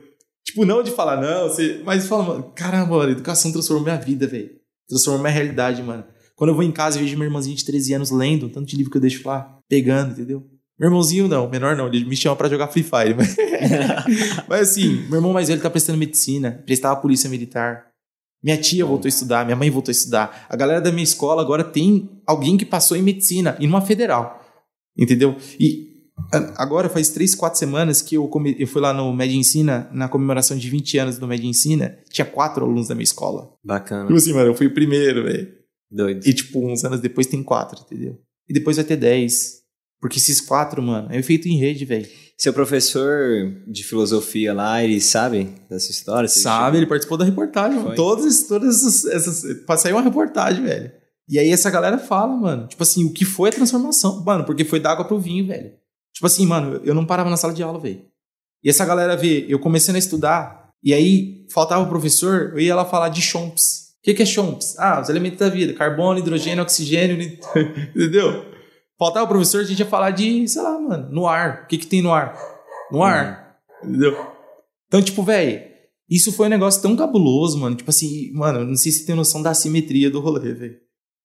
[0.44, 1.82] Tipo, não de falar, não, você...
[1.84, 4.50] mas fala, mano, caramba, mano, a educação transformou minha vida, velho.
[4.88, 6.04] Transformou minha realidade, mano.
[6.34, 8.76] Quando eu vou em casa e vejo minha irmãzinha de 13 anos lendo, tanto de
[8.76, 10.46] livro que eu deixo lá, pegando, entendeu?
[10.78, 13.14] Meu irmãozinho não, menor não, ele me chama para jogar Free Fire.
[13.14, 13.36] Mas...
[14.48, 17.88] mas assim, meu irmão mais velho tá prestando medicina, prestava polícia militar.
[18.42, 20.46] Minha tia voltou a estudar, minha mãe voltou a estudar.
[20.48, 24.40] A galera da minha escola agora tem alguém que passou em medicina, e numa federal.
[24.96, 25.36] Entendeu?
[25.58, 25.88] E
[26.56, 28.54] agora faz três, quatro semanas que eu, come...
[28.58, 32.24] eu fui lá no Med Ensina, na comemoração de 20 anos do Med Ensina, tinha
[32.24, 33.52] quatro alunos da minha escola.
[33.64, 34.06] Bacana.
[34.06, 35.58] Tipo assim, mano, eu fui o primeiro, velho.
[35.90, 36.26] Doido.
[36.26, 38.18] E tipo, uns anos depois tem quatro, entendeu?
[38.48, 39.62] E depois vai ter dez.
[40.00, 42.06] Porque esses quatro, mano, é feito em rede, velho.
[42.36, 46.28] Seu professor de filosofia lá, ele sabe dessa história?
[46.28, 47.96] Sabe, ele participou da reportagem, mano.
[47.96, 49.80] Todas, todas essas, essas.
[49.80, 50.92] Saiu uma reportagem, velho.
[51.28, 54.24] E aí essa galera fala, mano, tipo assim, o que foi a transformação?
[54.24, 55.72] Mano, porque foi da água pro vinho, velho.
[56.14, 58.02] Tipo assim, mano, eu não parava na sala de aula, velho.
[58.62, 62.74] E essa galera vê, eu comecei a estudar, e aí faltava o professor, eu ia
[62.74, 63.88] lá falar de chomps.
[63.98, 64.78] O que, que é chomps?
[64.78, 67.20] Ah, os elementos da vida: carbono, hidrogênio, oxigênio,
[67.94, 68.57] entendeu?
[68.98, 71.62] Faltava o professor, a gente ia falar de, sei lá, mano, no ar.
[71.64, 72.36] O que que tem no ar?
[72.90, 73.56] No ar.
[73.82, 73.90] Uhum.
[73.90, 74.16] Entendeu?
[74.88, 75.62] Então, tipo, velho,
[76.10, 77.76] isso foi um negócio tão cabuloso, mano.
[77.76, 80.76] Tipo assim, mano, não sei se tem noção da simetria do rolê, velho.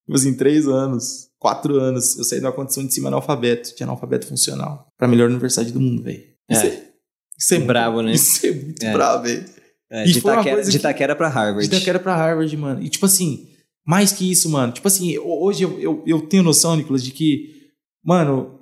[0.05, 3.83] Tipo assim, três anos, quatro anos, eu saí de uma condição de cima analfabeto, de
[3.83, 6.21] analfabeto funcional, pra melhor universidade do mundo, velho.
[6.49, 6.53] É.
[6.53, 6.87] Isso, é,
[7.39, 8.11] isso é brabo, né?
[8.11, 8.91] Isso é muito é.
[8.91, 9.45] brabo, velho.
[9.89, 11.67] É, de, Itaquera, de Itaquera pra Harvard.
[11.67, 12.81] De Itaquera pra Harvard, mano.
[12.81, 13.47] E tipo assim,
[13.85, 14.73] mais que isso, mano.
[14.73, 17.52] Tipo assim, hoje eu, eu, eu tenho noção, Nicolas, de que
[18.03, 18.59] Mano,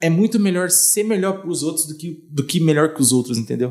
[0.00, 3.38] é muito melhor ser melhor pros outros do que, do que melhor que os outros,
[3.38, 3.70] entendeu?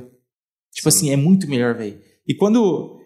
[0.74, 0.98] Tipo Sim.
[0.98, 2.00] assim, é muito melhor, velho.
[2.28, 2.98] E quando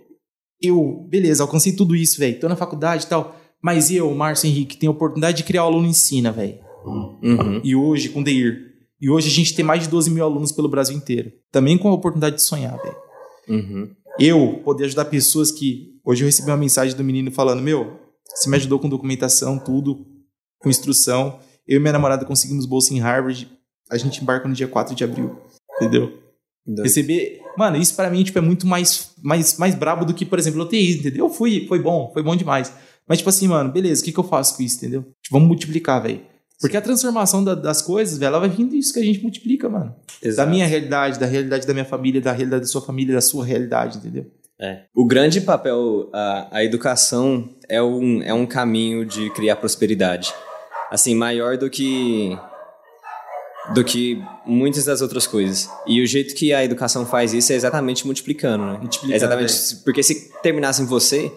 [0.62, 4.78] eu, beleza, alcancei tudo isso, velho, tô na faculdade e tal, mas eu, Márcio Henrique,
[4.78, 6.60] tenho a oportunidade de criar o aluno ensina, velho.
[6.86, 7.62] Uhum.
[7.64, 8.74] E hoje, com o Deir.
[9.02, 11.32] E hoje a gente tem mais de 12 mil alunos pelo Brasil inteiro.
[11.52, 12.96] Também com a oportunidade de sonhar, velho.
[13.50, 13.90] Uhum.
[14.20, 15.96] Eu poder ajudar pessoas que.
[16.06, 20.06] Hoje eu recebi uma mensagem do menino falando: Meu, você me ajudou com documentação, tudo,
[20.60, 21.40] com instrução.
[21.68, 23.50] Eu e minha namorada conseguimos bolsa em Harvard.
[23.92, 25.38] A gente embarca no dia 4 de abril.
[25.76, 26.20] Entendeu?
[26.84, 27.42] Receber.
[27.58, 30.62] Mano, isso pra mim tipo, é muito mais, mais, mais brabo do que, por exemplo,
[30.62, 31.26] eu ter ido, entendeu?
[31.26, 32.74] Eu fui, foi bom, foi bom demais.
[33.08, 35.04] Mas, tipo assim, mano, beleza, o que, que eu faço com isso, entendeu?
[35.22, 36.22] Tipo, vamos multiplicar, velho.
[36.60, 39.70] Porque a transformação da- das coisas, velho, ela vai vindo disso que a gente multiplica,
[39.70, 39.94] mano.
[40.24, 40.50] Da Exato.
[40.50, 43.98] minha realidade, da realidade da minha família, da realidade da sua família, da sua realidade,
[44.00, 44.26] entendeu?
[44.60, 44.84] É.
[44.96, 50.34] O grande papel, a, a educação é um, é um caminho de criar prosperidade.
[50.92, 52.38] Assim, maior do que
[53.74, 55.68] do que muitas das outras coisas.
[55.88, 58.78] E o jeito que a educação faz isso é exatamente multiplicando, né?
[58.80, 61.32] Multiplicando, É exatamente, porque se terminasse em você,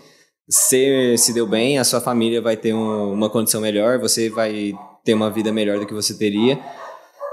[0.46, 4.74] você se deu bem, a sua família vai ter um- uma condição melhor, você vai
[5.05, 6.59] ter uma vida melhor do que você teria.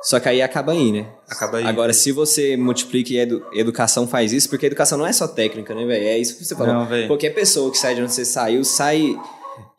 [0.02, 1.08] Só que aí acaba aí, né?
[1.28, 1.66] Acaba aí.
[1.66, 5.12] Agora, se você multiplica e a edu- educação faz isso, porque a educação não é
[5.12, 6.06] só técnica, né, velho?
[6.06, 6.74] É isso que você falou.
[6.86, 7.08] Não.
[7.08, 9.18] Qualquer pessoa que sai de onde você saiu, sai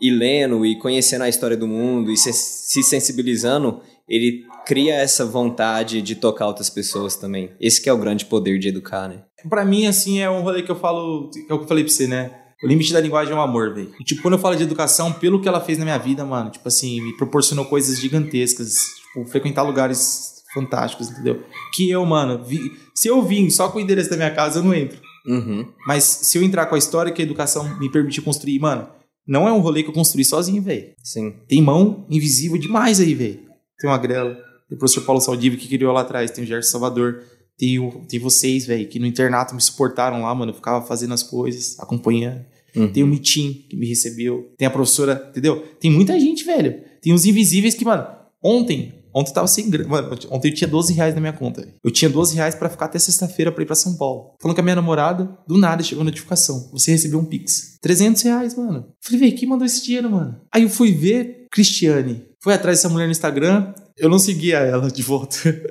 [0.00, 5.24] e lendo e conhecendo a história do mundo e se, se sensibilizando, ele cria essa
[5.24, 7.50] vontade de tocar outras pessoas também.
[7.60, 9.22] Esse que é o grande poder de educar, né?
[9.48, 11.84] Pra mim, assim, é um rolê que eu falo, que é o que eu falei
[11.84, 12.30] pra você, né?
[12.62, 13.92] O limite da linguagem é o amor, velho.
[14.04, 16.66] Tipo, quando eu falo de educação, pelo que ela fez na minha vida, mano, tipo
[16.66, 18.74] assim, me proporcionou coisas gigantescas.
[19.12, 21.42] Tipo, frequentar lugares fantásticos, entendeu?
[21.74, 24.62] Que eu, mano, vi- se eu vim só com o endereço da minha casa, eu
[24.64, 24.98] não entro.
[25.26, 25.68] Uhum.
[25.86, 28.88] Mas se eu entrar com a história que a educação me permitiu construir, mano,
[29.26, 30.92] não é um rolê que eu construí sozinho, velho.
[31.02, 31.34] Sim.
[31.48, 33.40] Tem mão invisível demais aí, velho.
[33.78, 34.34] Tem uma grela,
[34.68, 37.22] tem o professor Paulo Saldiva que criou lá atrás, tem o Gerson Salvador,
[37.58, 40.50] tem, o, tem vocês, velho, que no internato me suportaram lá, mano.
[40.50, 42.44] Eu ficava fazendo as coisas, acompanhando.
[42.74, 42.92] Uhum.
[42.92, 44.52] Tem o Mitim, que me recebeu.
[44.58, 45.64] Tem a professora, entendeu?
[45.80, 46.82] Tem muita gente, velho.
[47.00, 48.06] Tem os invisíveis que, mano,
[48.42, 48.95] ontem.
[49.16, 49.88] Ontem eu tava sem grana.
[49.88, 51.66] Mano, ontem eu tinha 12 reais na minha conta.
[51.82, 54.34] Eu tinha 12 reais pra ficar até sexta-feira pra ir pra São Paulo.
[54.38, 56.68] Falando com a minha namorada, do nada chegou a notificação.
[56.70, 57.78] Você recebeu um Pix.
[57.80, 58.88] 300 reais, mano.
[59.02, 60.38] Falei, velho, quem mandou esse dinheiro, mano?
[60.52, 62.26] Aí eu fui ver Cristiane.
[62.42, 63.72] Fui atrás dessa mulher no Instagram.
[63.96, 65.38] Eu não seguia ela de volta.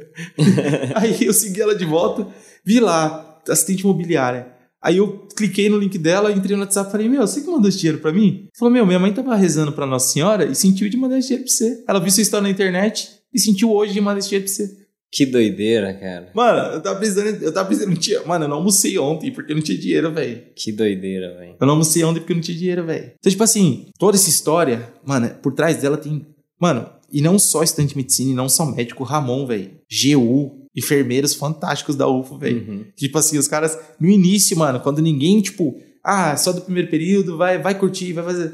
[0.96, 2.28] Aí eu segui ela de volta.
[2.66, 4.56] Vi lá, assistente imobiliária.
[4.82, 7.70] Aí eu cliquei no link dela, entrei no WhatsApp e falei, meu, você que mandou
[7.70, 8.48] esse dinheiro pra mim?
[8.58, 11.46] Falou, meu, minha mãe tava rezando pra Nossa Senhora e sentiu de mandar esse dinheiro
[11.46, 11.84] pra você.
[11.88, 14.86] Ela viu sua história na internet e sentiu hoje de mandar esse dinheiro pra você.
[15.12, 16.30] Que doideira, cara.
[16.34, 19.52] Mano, eu tava precisando, eu tava precisando, não tinha, mano, eu não almocei ontem porque
[19.52, 20.42] eu não tinha dinheiro, velho.
[20.56, 21.56] Que doideira, velho.
[21.60, 23.12] Eu não almocei ontem porque eu não tinha dinheiro, velho.
[23.18, 26.26] Então, tipo assim, toda essa história, mano, por trás dela tem.
[26.60, 29.72] Mano, e não só estudante de medicina, e não só médico, Ramon, velho.
[29.90, 32.70] GU, enfermeiros fantásticos da UFO, velho.
[32.70, 32.86] Uhum.
[32.96, 37.38] Tipo assim, os caras, no início, mano, quando ninguém, tipo, ah, só do primeiro período,
[37.38, 38.54] vai, vai curtir, vai fazer.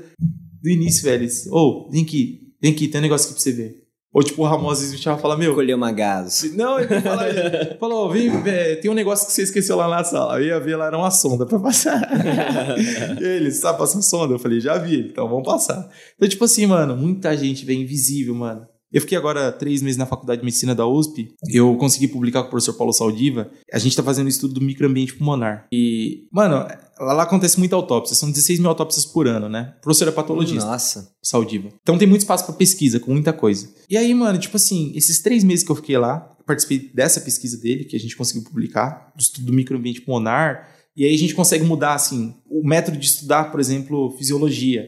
[0.61, 1.23] Do início, velho.
[1.23, 3.80] eles, Ô, vem aqui, vem aqui, tem um negócio aqui pra você ver.
[4.13, 5.55] Ou tipo, o Ramon às vezes me chama e fala, meu.
[5.55, 6.51] Colher uma gaso.
[6.57, 10.03] Não, ele fala, ele falou, vem, é, tem um negócio que você esqueceu lá na
[10.03, 10.39] sala.
[10.39, 12.09] Eu ia ver lá, era uma sonda pra passar.
[13.19, 14.33] E ele, sabe passar sonda?
[14.33, 15.89] Eu falei, já vi, então vamos passar.
[16.15, 18.67] Então, tipo assim, mano, muita gente vem invisível, mano.
[18.91, 21.33] Eu fiquei agora três meses na faculdade de medicina da USP.
[21.49, 23.49] Eu consegui publicar com o professor Paulo Saldiva.
[23.71, 25.67] A gente tá fazendo estudo do microambiente pulmonar.
[25.71, 26.67] E, mano,
[26.99, 28.15] lá, acontece muita autópsia.
[28.15, 29.75] São 16 mil autópsias por ano, né?
[29.79, 30.65] O professor é patologista.
[30.65, 31.15] Nossa.
[31.23, 31.69] Saldiva.
[31.81, 33.69] Então tem muito espaço pra pesquisa, com muita coisa.
[33.89, 37.21] E aí, mano, tipo assim, esses três meses que eu fiquei lá, eu participei dessa
[37.21, 41.17] pesquisa dele, que a gente conseguiu publicar, do estudo do microambiente pulmonar, e aí a
[41.17, 44.85] gente consegue mudar, assim, o método de estudar, por exemplo, fisiologia.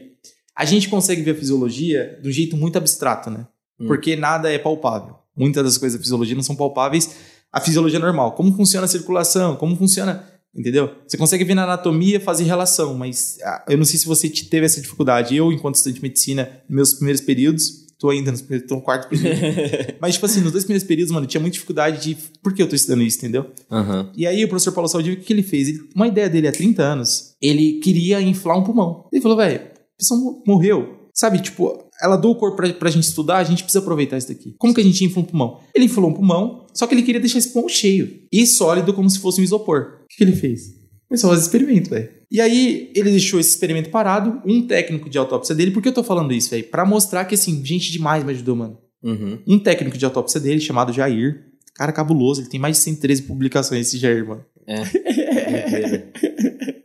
[0.56, 3.46] A gente consegue ver a fisiologia de um jeito muito abstrato, né?
[3.80, 3.86] Hum.
[3.86, 5.16] Porque nada é palpável.
[5.36, 7.10] Muitas das coisas da fisiologia não são palpáveis.
[7.52, 8.32] A fisiologia é normal.
[8.32, 9.56] Como funciona a circulação?
[9.56, 10.88] Como funciona Entendeu?
[11.04, 14.44] Você consegue ver na anatomia fazer relação, mas ah, eu não sei se você te-
[14.48, 15.34] teve essa dificuldade.
[15.34, 18.80] Eu, enquanto estudante de medicina, nos meus primeiros períodos, tô ainda nos primeiros, tô no
[18.80, 19.34] quarto período.
[20.00, 22.68] mas, tipo assim, nos dois primeiros períodos, mano, tinha muita dificuldade de por que eu
[22.68, 23.50] tô estudando isso, entendeu?
[23.68, 24.12] Aham.
[24.16, 25.70] E aí o professor Paulo Saldiva, o que que ele fez?
[25.70, 29.08] Ele- uma ideia dele há 30 anos, ele queria inflar um pulmão.
[29.12, 31.08] Ele falou, velho, a pessoa mo- morreu.
[31.12, 34.28] Sabe, tipo, ela doou o corpo pra, pra gente estudar, a gente precisa aproveitar isso
[34.28, 34.54] daqui.
[34.58, 35.60] Como que a gente infla um pulmão?
[35.74, 39.08] Ele inflou um pulmão, só que ele queria deixar esse pulmão cheio e sólido como
[39.08, 40.00] se fosse um isopor.
[40.04, 40.62] O que, que ele fez?
[41.08, 42.08] Começou a fazer experimento, velho.
[42.30, 45.70] E aí, ele deixou esse experimento parado, um técnico de autópsia dele.
[45.70, 46.64] Por que eu tô falando isso, velho?
[46.64, 49.38] Pra mostrar que, assim, gente demais me ajudou, mano Uhum.
[49.46, 51.44] um técnico de autópsia dele, chamado Jair.
[51.74, 54.44] Cara cabuloso, ele tem mais de 113 publicações, esse Jair, mano.
[54.66, 56.12] Doideira.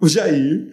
[0.00, 0.68] O Jair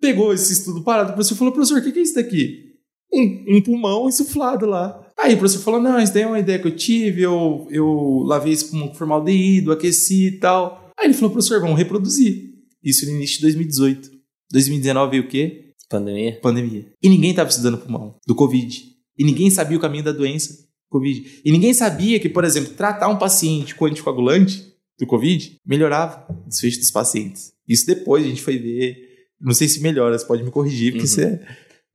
[0.00, 2.73] pegou esse estudo parado, o professor falou, professor, o que é isso daqui?
[3.14, 5.00] Um, um pulmão insuflado lá.
[5.18, 8.22] Aí o professor falou: não, isso daí é uma ideia que eu tive, eu, eu
[8.26, 10.90] lavei isso com formaldeído, aqueci e tal.
[10.98, 12.52] Aí ele falou: professor, vamos reproduzir.
[12.82, 14.10] Isso no início de 2018.
[14.52, 15.70] 2019 veio o quê?
[15.88, 16.38] Pandemia.
[16.42, 16.86] Pandemia.
[17.02, 18.82] E ninguém estava estudando pulmão, do Covid.
[19.16, 21.40] E ninguém sabia o caminho da doença, Covid.
[21.44, 26.48] E ninguém sabia que, por exemplo, tratar um paciente com anticoagulante do Covid melhorava o
[26.48, 27.52] desfecho dos pacientes.
[27.68, 28.96] Isso depois a gente foi ver.
[29.40, 31.04] Não sei se melhora, você pode me corrigir, porque Uhum.
[31.04, 31.40] isso é.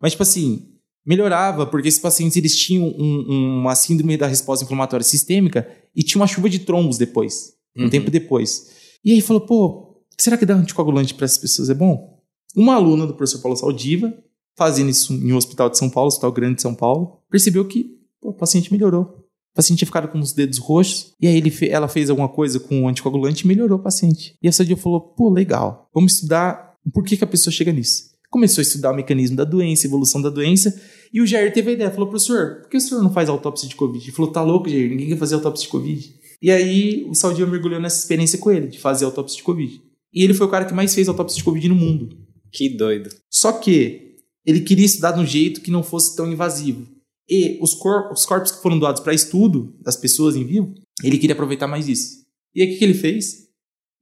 [0.01, 0.67] Mas, tipo assim,
[1.05, 6.03] melhorava, porque esses pacientes eles tinham um- um- uma síndrome da resposta inflamatória sistêmica e
[6.03, 7.89] tinha uma chuva de trombos depois, um Uhum.
[7.89, 8.67] tempo depois.
[9.03, 12.19] E aí falou, pô, será que dar anticoagulante para essas pessoas é bom?
[12.55, 14.13] Uma aluna do professor Paulo Saldiva,
[14.57, 17.97] fazendo isso em um hospital de São Paulo, hospital grande de São Paulo, percebeu que
[18.21, 19.03] pô, o paciente melhorou.
[19.51, 22.59] O paciente tinha ficado com os dedos roxos, e aí ele ela fez alguma coisa
[22.59, 24.35] com o anticoagulante e melhorou o paciente.
[24.41, 28.08] E a Sadia falou, pô, legal, vamos estudar por que, que a pessoa chega nisso.
[28.29, 30.79] Começou a estudar o mecanismo da doença, evolução da doença,
[31.13, 33.67] e o Jair teve a ideia, falou, professor, por que o senhor não faz autópsia
[33.67, 34.05] de Covid?
[34.05, 36.15] Ele falou, tá louco, Jair, ninguém quer fazer autópsia de Covid.
[36.41, 39.81] E aí o Saldiva mergulhou nessa experiência com ele, de fazer autópsia de Covid.
[40.13, 42.15] E ele foi o cara que mais fez autópsia de Covid no mundo.
[42.51, 43.09] Que doido.
[43.29, 44.15] Só que
[44.45, 46.87] ele queria estudar de um jeito que não fosse tão invasivo.
[47.27, 50.73] E os, cor- os corpos que foram doados para estudo das pessoas em vivo,
[51.03, 52.19] ele queria aproveitar mais isso.
[52.55, 53.47] E aí o que, que ele fez?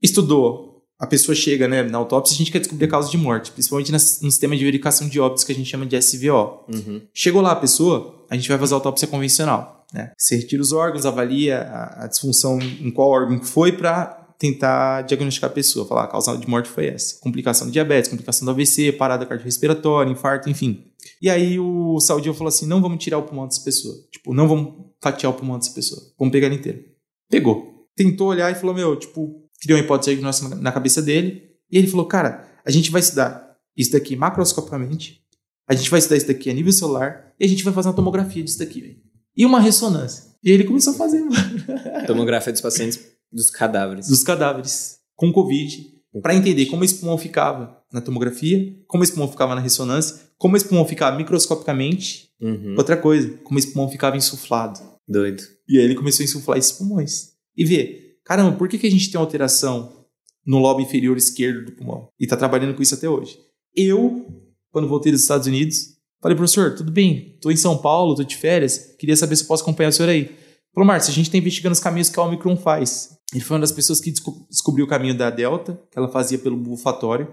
[0.02, 0.67] Estudou.
[1.00, 3.92] A pessoa chega né, na autópsia, a gente quer descobrir a causa de morte, principalmente
[3.92, 6.64] nas- no sistema de verificação de óbitos que a gente chama de SVO.
[6.74, 7.02] Uhum.
[7.14, 9.86] Chegou lá a pessoa, a gente vai fazer a autópsia convencional.
[9.94, 10.12] Né?
[10.18, 15.04] Você retira os órgãos, avalia a, a disfunção em qual órgão que foi para tentar
[15.04, 15.86] diagnosticar a pessoa.
[15.88, 17.20] Falar a causa de morte foi essa.
[17.22, 20.84] Complicação de diabetes, complicação do AVC, parada cardiorrespiratória, infarto, enfim.
[21.22, 23.96] E aí o Saudinho falou assim, não vamos tirar o pulmão dessa pessoa.
[24.12, 26.02] Tipo, não vamos fatiar o pulmão dessa pessoa.
[26.20, 26.84] Vamos pegar ele inteiro.
[27.30, 27.88] Pegou.
[27.96, 31.44] Tentou olhar e falou, meu, tipo, criou uma hipótese diagnóstica na cabeça dele.
[31.72, 35.22] E ele falou, cara, a gente vai estudar isso daqui macroscopicamente,
[35.68, 37.96] a gente vai estudar isso daqui a nível celular e a gente vai fazer uma
[37.96, 38.98] tomografia disso daqui, velho.
[39.36, 40.36] E uma ressonância.
[40.44, 41.24] E ele começou a fazer,
[42.08, 43.00] Tomografia dos pacientes
[43.32, 44.08] dos cadáveres.
[44.08, 49.30] dos cadáveres com Covid, para entender como esse pulmão ficava na tomografia, como esse pulmão
[49.30, 52.30] ficava na ressonância, como esse pulmão ficava microscopicamente.
[52.40, 52.76] Uhum.
[52.78, 54.80] Outra coisa, como esse pulmão ficava insuflado.
[55.08, 55.44] Doido.
[55.68, 57.32] E aí ele começou a insuflar esses pulmões.
[57.56, 60.06] E ver, caramba, por que, que a gente tem alteração
[60.46, 62.10] no lobo inferior esquerdo do pulmão?
[62.20, 63.38] E tá trabalhando com isso até hoje.
[63.76, 64.26] Eu,
[64.72, 65.78] quando voltei dos Estados Unidos,
[66.22, 69.48] falei, professor, tudo bem, tô em São Paulo, tô de férias, queria saber se eu
[69.48, 70.36] posso acompanhar o senhor aí.
[70.74, 73.10] Falou, Márcio, a gente tá investigando os caminhos que a Omicron faz.
[73.34, 76.38] Ele foi uma das pessoas que desco- descobriu o caminho da Delta, que ela fazia
[76.38, 77.28] pelo bufatório.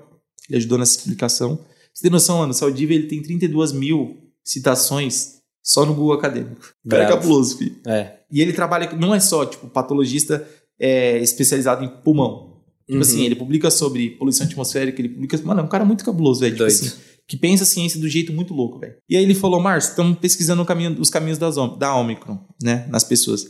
[0.49, 1.59] Ele ajudou nessa explicação.
[1.95, 6.61] Você tem noção, mano, o Saldiva ele tem 32 mil citações só no Google acadêmico.
[6.84, 7.76] O cara é cabuloso, filho.
[7.86, 8.18] É.
[8.30, 10.47] E ele trabalha, não é só, tipo, patologista
[10.81, 12.55] é, especializado em pulmão.
[12.87, 13.01] Tipo Uhum.
[13.01, 15.41] assim, ele publica sobre poluição atmosférica, ele publica.
[15.43, 16.53] Mano, é um cara muito cabuloso, velho.
[16.53, 16.93] Tipo assim,
[17.27, 18.95] que pensa a ciência do jeito muito louco, velho.
[19.09, 23.03] E aí ele falou, Márcio, estamos pesquisando caminho- os caminhos das, da Omicron, né, nas
[23.03, 23.47] pessoas.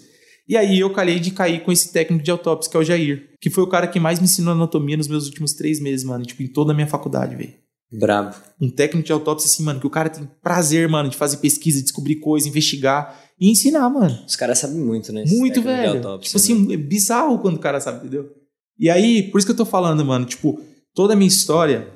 [0.49, 3.31] E aí eu calhei de cair com esse técnico de autópsia, que é o Jair,
[3.41, 6.25] que foi o cara que mais me ensinou anatomia nos meus últimos três meses, mano.
[6.25, 7.55] Tipo, em toda a minha faculdade, velho.
[7.93, 8.35] Brabo.
[8.61, 11.83] Um técnico de autópsia, assim, mano, que o cara tem prazer, mano, de fazer pesquisa,
[11.83, 14.19] descobrir coisa, investigar e ensinar, mano.
[14.27, 15.25] Os caras sabem muito, né?
[15.27, 15.97] Muito, velho.
[15.97, 16.65] autópsia, tipo né?
[16.65, 18.31] assim, é bizarro quando o cara sabe, entendeu?
[18.79, 20.61] E aí, por isso que eu tô falando, mano, tipo,
[20.95, 21.89] toda a minha história,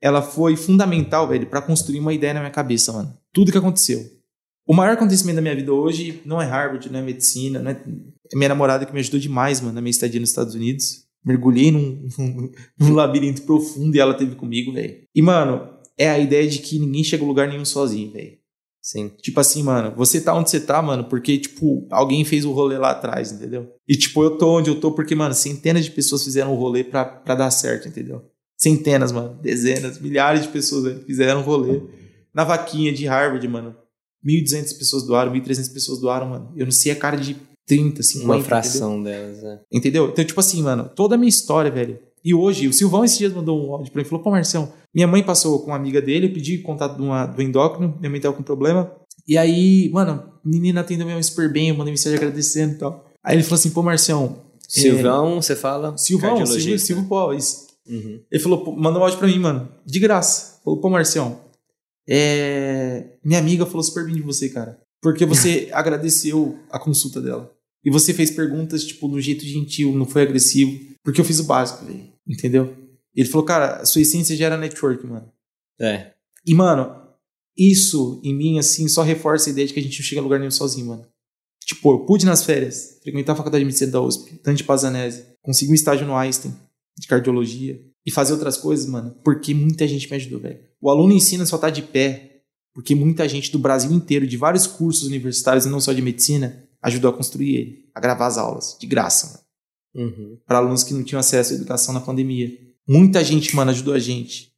[0.00, 3.16] ela foi fundamental, velho, pra construir uma ideia na minha cabeça, mano.
[3.32, 4.04] Tudo que aconteceu.
[4.66, 7.74] O maior acontecimento da minha vida hoje não é Harvard, não é medicina, não é...
[7.74, 11.05] é minha namorada que me ajudou demais, mano, na minha estadia nos Estados Unidos.
[11.26, 12.06] Mergulhei num,
[12.78, 15.02] num labirinto profundo e ela teve comigo, velho.
[15.12, 15.68] E, mano,
[15.98, 18.38] é a ideia de que ninguém chega a lugar nenhum sozinho, velho.
[18.80, 19.08] Sim.
[19.20, 22.78] Tipo assim, mano, você tá onde você tá, mano, porque, tipo, alguém fez o rolê
[22.78, 23.68] lá atrás, entendeu?
[23.88, 26.84] E, tipo, eu tô onde eu tô porque, mano, centenas de pessoas fizeram o rolê
[26.84, 28.22] pra, pra dar certo, entendeu?
[28.56, 31.82] Centenas, mano, dezenas, milhares de pessoas velho, fizeram o rolê.
[32.32, 33.74] Na vaquinha de Harvard, mano,
[34.24, 36.52] 1.200 pessoas doaram, 1.300 pessoas doaram, mano.
[36.56, 38.48] Eu não sei a cara de 30, 50, Uma entendeu?
[38.48, 39.60] fração delas, né?
[39.72, 40.08] Entendeu?
[40.08, 41.98] Então, tipo assim, mano, toda a minha história, velho.
[42.24, 45.06] E hoje, o Silvão esses dias mandou um áudio pra mim, falou, pô, Marcião, minha
[45.06, 48.20] mãe passou com uma amiga dele, eu pedi contato de uma- do endócrino, minha mãe
[48.20, 48.90] tava com problema.
[49.28, 53.04] E aí, mano, menina atendeu minha mãe super bem, eu mandei mensagem agradecendo e tal.
[53.22, 54.44] Aí ele falou assim, pô, Marcião...
[54.68, 55.94] Silvão, você fala?
[55.94, 56.78] é, Silvão, Silvio.
[56.78, 57.66] Silvio Pó, isso.
[57.88, 58.20] Uhum.
[58.30, 60.60] Ele falou, pô, mandou um áudio pra mim, mano, de graça.
[60.64, 61.38] Falou, pô, Marcião,
[62.08, 63.04] é...
[63.24, 64.80] minha amiga falou super bem de você, cara.
[65.00, 67.50] Porque você agradeceu a consulta dela.
[67.84, 70.78] E você fez perguntas, tipo, um jeito gentil, não foi agressivo.
[71.02, 72.12] Porque eu fiz o básico, velho.
[72.26, 72.76] Entendeu?
[73.14, 75.30] Ele falou, cara, a sua essência gera network, mano.
[75.80, 76.12] É.
[76.44, 77.06] E, mano,
[77.56, 80.24] isso em mim, assim, só reforça a ideia de que a gente não chega a
[80.24, 81.06] lugar nenhum sozinho, mano.
[81.64, 85.72] Tipo, eu pude nas férias frequentar a faculdade de medicina da USP, Dante Pazanese, consegui
[85.72, 86.54] um estágio no Einstein
[86.96, 90.60] de cardiologia e fazer outras coisas, mano, porque muita gente me ajudou, velho.
[90.80, 94.66] O aluno ensina só tá de pé Porque muita gente do Brasil inteiro, de vários
[94.66, 98.76] cursos universitários e não só de medicina, ajudou a construir ele, a gravar as aulas,
[98.78, 99.46] de graça, mano.
[99.96, 100.38] Uhum.
[100.46, 102.50] Para alunos que não tinham acesso à educação na pandemia.
[102.86, 104.52] Muita gente, mano, ajudou a gente.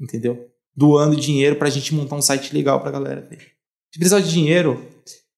[0.00, 0.48] Entendeu?
[0.74, 3.42] Doando dinheiro pra gente montar um site legal pra galera, velho.
[3.92, 4.88] Se precisar de dinheiro.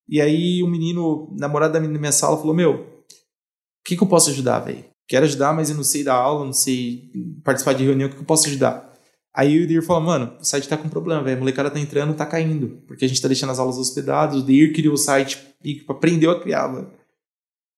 [0.08, 4.02] E aí o menino, namorado da minha, da minha sala, falou: Meu, o que, que
[4.02, 4.84] eu posso ajudar, velho?
[5.08, 7.10] Quero ajudar, mas eu não sei dar aula, não sei
[7.42, 8.89] participar de reunião, o que, que eu posso ajudar?
[9.34, 11.36] Aí o Dir falou, mano, o site tá com problema, velho.
[11.36, 12.82] A molecada tá entrando, tá caindo.
[12.86, 14.42] Porque a gente tá deixando as aulas hospedadas.
[14.42, 16.90] O Dir criou o site e aprendeu a criar, mano.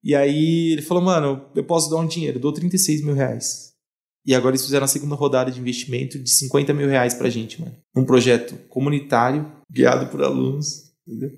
[0.02, 3.72] E aí ele falou, mano, eu posso dar um dinheiro, dou 36 mil reais.
[4.26, 7.60] E agora eles fizeram a segunda rodada de investimento de 50 mil reais pra gente,
[7.60, 7.76] mano.
[7.94, 11.30] Um projeto comunitário, guiado por alunos, entendeu?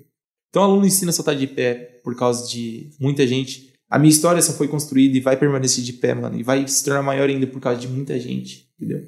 [0.49, 3.73] Então o aluno ensina a soltar de pé por causa de muita gente.
[3.89, 6.39] A minha história só foi construída e vai permanecer de pé, mano.
[6.39, 9.03] E vai se tornar maior ainda por causa de muita gente, entendeu?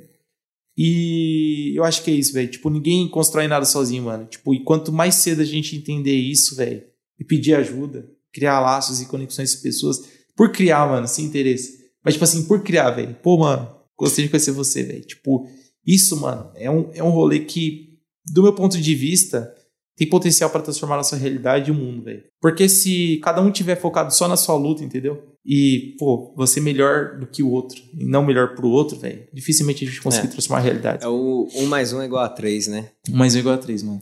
[0.77, 2.49] E eu acho que é isso, velho.
[2.49, 4.25] Tipo, ninguém constrói nada sozinho, mano.
[4.25, 6.83] Tipo, e quanto mais cedo a gente entender isso, velho,
[7.19, 9.97] e pedir ajuda, criar laços e conexões com pessoas,
[10.35, 11.87] por criar, mano, sem interesse.
[12.03, 13.15] Mas, tipo assim, por criar, velho.
[13.23, 15.01] Pô, mano, gostei de conhecer você, velho.
[15.01, 15.49] Tipo,
[15.85, 19.51] isso, mano, é um, é um rolê que, do meu ponto de vista,
[19.95, 22.23] tem potencial para transformar a nossa realidade e o mundo, velho.
[22.39, 25.23] Porque se cada um tiver focado só na sua luta, entendeu?
[25.49, 29.85] E, pô, você melhor do que o outro, e não melhor pro outro, velho, dificilmente
[29.85, 30.31] a gente conseguir É.
[30.31, 31.05] transformar a realidade.
[31.05, 32.89] É o 1 mais 1 é igual a 3, né?
[33.09, 34.01] Um mais um igual a três, mano.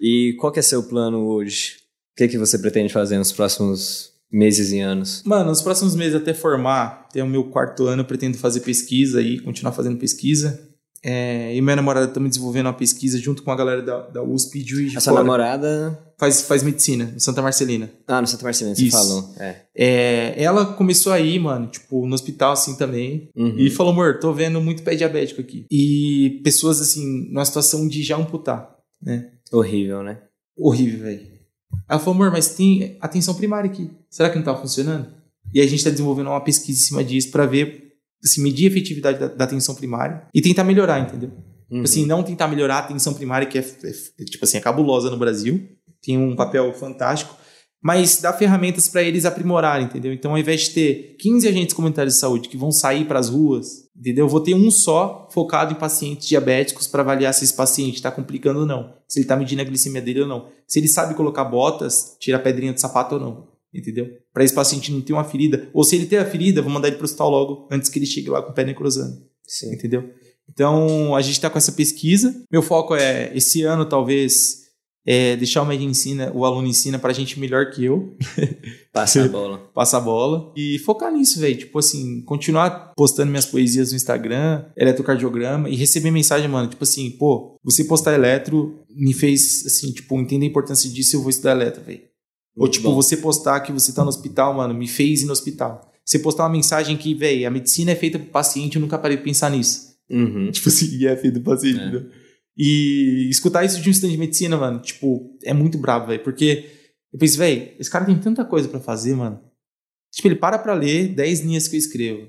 [0.00, 1.76] E qual que é seu plano hoje?
[2.12, 5.22] O que, que você pretende fazer nos próximos meses e anos?
[5.24, 9.18] Mano, nos próximos meses até formar, ter o meu quarto ano, eu pretendo fazer pesquisa
[9.18, 10.68] aí, continuar fazendo pesquisa.
[11.04, 14.62] É, e minha namorada estamos desenvolvendo uma pesquisa junto com a galera da, da USP
[14.62, 15.22] de Juiz de Essa Fora.
[15.22, 16.00] namorada...
[16.16, 17.90] Faz, faz medicina, em Santa Marcelina.
[18.06, 18.96] Ah, no Santa Marcelina, você Isso.
[18.96, 19.34] falou.
[19.36, 19.56] É.
[19.76, 23.28] É, ela começou aí, mano, tipo, no hospital assim também.
[23.34, 23.58] Uhum.
[23.58, 25.66] E falou, amor, tô vendo muito pé diabético aqui.
[25.68, 29.32] E pessoas, assim, numa situação de já amputar, né?
[29.52, 30.20] Horrível, né?
[30.56, 31.26] Horrível, velho.
[31.88, 33.90] Ela falou, amor, mas tem atenção primária aqui.
[34.08, 35.08] Será que não tá funcionando?
[35.52, 37.93] E a gente tá desenvolvendo uma pesquisa em cima disso pra ver,
[38.24, 41.30] assim, medir a efetividade da, da atenção primária e tentar melhorar, entendeu?
[41.70, 41.82] Uhum.
[41.82, 45.16] Assim, não tentar melhorar a atenção primária, que é, é, tipo assim, é cabulosa no
[45.16, 45.68] Brasil.
[46.02, 47.36] Tem um papel fantástico.
[47.82, 50.10] Mas dar ferramentas para eles aprimorarem, entendeu?
[50.10, 53.28] Então, ao invés de ter 15 agentes comunitários de saúde que vão sair para as
[53.28, 54.24] ruas, entendeu?
[54.24, 58.10] Eu vou ter um só focado em pacientes diabéticos para avaliar se esse paciente está
[58.10, 58.94] complicando ou não.
[59.06, 60.48] Se ele está medindo a glicemia dele ou não.
[60.66, 63.53] Se ele sabe colocar botas, tirar pedrinha do sapato ou não.
[63.74, 64.08] Entendeu?
[64.32, 65.68] Para esse paciente não ter uma ferida.
[65.72, 67.98] Ou se ele ter a ferida, vou mandar ele para o hospital logo, antes que
[67.98, 69.74] ele chegue lá com o pé necrosando Sim.
[69.74, 70.10] entendeu?
[70.48, 72.44] Então, a gente está com essa pesquisa.
[72.50, 74.64] Meu foco é, esse ano, talvez,
[75.06, 78.16] é deixar o médio ensina, o aluno ensina pra gente melhor que eu,
[78.92, 79.58] Passa a bola.
[79.74, 80.52] passar a bola.
[80.56, 81.56] E focar nisso, velho.
[81.56, 87.10] Tipo assim, continuar postando minhas poesias no Instagram, eletrocardiograma, e receber mensagem, mano, tipo assim,
[87.10, 91.52] pô, você postar eletro me fez, assim, tipo, entender a importância disso, eu vou estudar
[91.52, 92.02] eletro, velho.
[92.56, 92.94] Ou Muito tipo, bom.
[92.94, 95.92] você postar que você tá no hospital, mano, me fez ir no hospital.
[96.04, 99.16] Você postar uma mensagem que, velho, a medicina é feita pro paciente, eu nunca parei
[99.16, 99.94] de pensar nisso.
[100.10, 100.50] Uhum.
[100.52, 101.82] Tipo assim, e é feito do paciente, É.
[101.82, 102.10] entendeu?
[102.56, 106.22] E escutar isso de um estudante de medicina, mano, tipo, é muito brabo, velho.
[106.22, 106.64] Porque
[107.12, 109.40] eu penso, velho, esse cara tem tanta coisa pra fazer, mano.
[110.12, 112.28] Tipo, ele para pra ler 10 linhas que eu escrevo.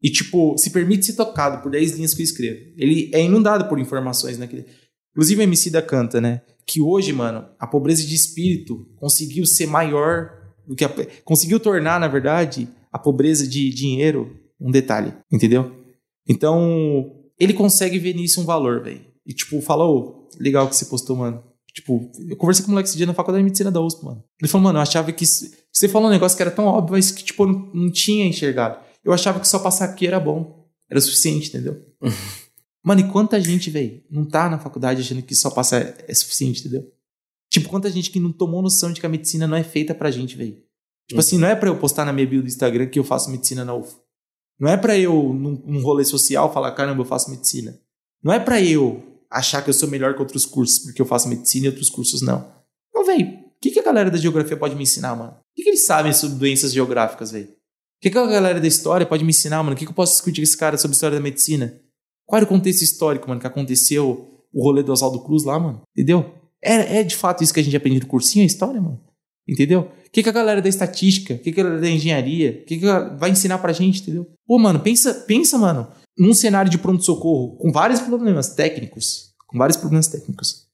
[0.00, 2.60] E, tipo, se permite ser tocado por 10 linhas que eu escrevo.
[2.76, 4.66] Ele é inundado por informações naquele.
[5.10, 6.42] Inclusive, a MC da canta, né?
[6.66, 10.30] Que hoje, mano, a pobreza de espírito conseguiu ser maior
[10.66, 10.90] do que a.
[11.24, 15.70] Conseguiu tornar, na verdade, a pobreza de dinheiro um detalhe, entendeu?
[16.28, 19.04] Então, ele consegue ver nisso um valor, velho.
[19.24, 21.42] E, tipo, fala, ô, legal que você postou, mano.
[21.72, 24.24] Tipo, eu conversei com um moleque esse dia na faculdade de medicina da USP, mano.
[24.40, 25.24] Ele falou, mano, eu achava que.
[25.26, 28.26] Você falou um negócio que era tão óbvio, mas que, tipo, eu não, não tinha
[28.26, 28.78] enxergado.
[29.04, 30.66] Eu achava que só passar aqui era bom.
[30.90, 31.76] Era suficiente, entendeu?
[32.86, 36.60] mano, e quanta gente, velho, não tá na faculdade achando que só passar é, suficiente,
[36.60, 36.88] entendeu?
[37.50, 40.08] Tipo, quanta gente que não tomou noção de que a medicina não é feita pra
[40.08, 40.62] gente, velho.
[41.08, 43.28] Tipo assim, não é pra eu postar na minha bio do Instagram que eu faço
[43.28, 43.96] medicina na UF.
[44.58, 47.76] Não é pra eu, num, num rolê social, falar, caramba, eu faço medicina.
[48.22, 51.28] Não é pra eu achar que eu sou melhor que outros cursos porque eu faço
[51.28, 52.48] medicina e outros cursos não.
[52.90, 55.32] Então, velho, o que, que a galera da geografia pode me ensinar, mano?
[55.32, 57.48] O que, que eles sabem sobre doenças geográficas, velho?
[57.48, 59.74] O que, que a galera da história pode me ensinar, mano?
[59.74, 61.80] O que, que eu posso discutir com esse cara sobre história da medicina?
[62.26, 65.82] Qual era o contexto histórico, mano, que aconteceu o rolê do Oswaldo Cruz lá, mano?
[65.96, 66.34] Entendeu?
[66.62, 69.00] É, é de fato isso que a gente aprende no cursinho, a história, mano?
[69.48, 69.82] Entendeu?
[70.06, 72.64] O que, que a galera da estatística, o que, que a galera da engenharia, o
[72.64, 72.86] que, que
[73.18, 74.26] vai ensinar pra gente, entendeu?
[74.46, 75.86] Pô, mano, pensa, pensa, mano,
[76.18, 80.66] num cenário de pronto-socorro com vários problemas técnicos, com vários problemas técnicos.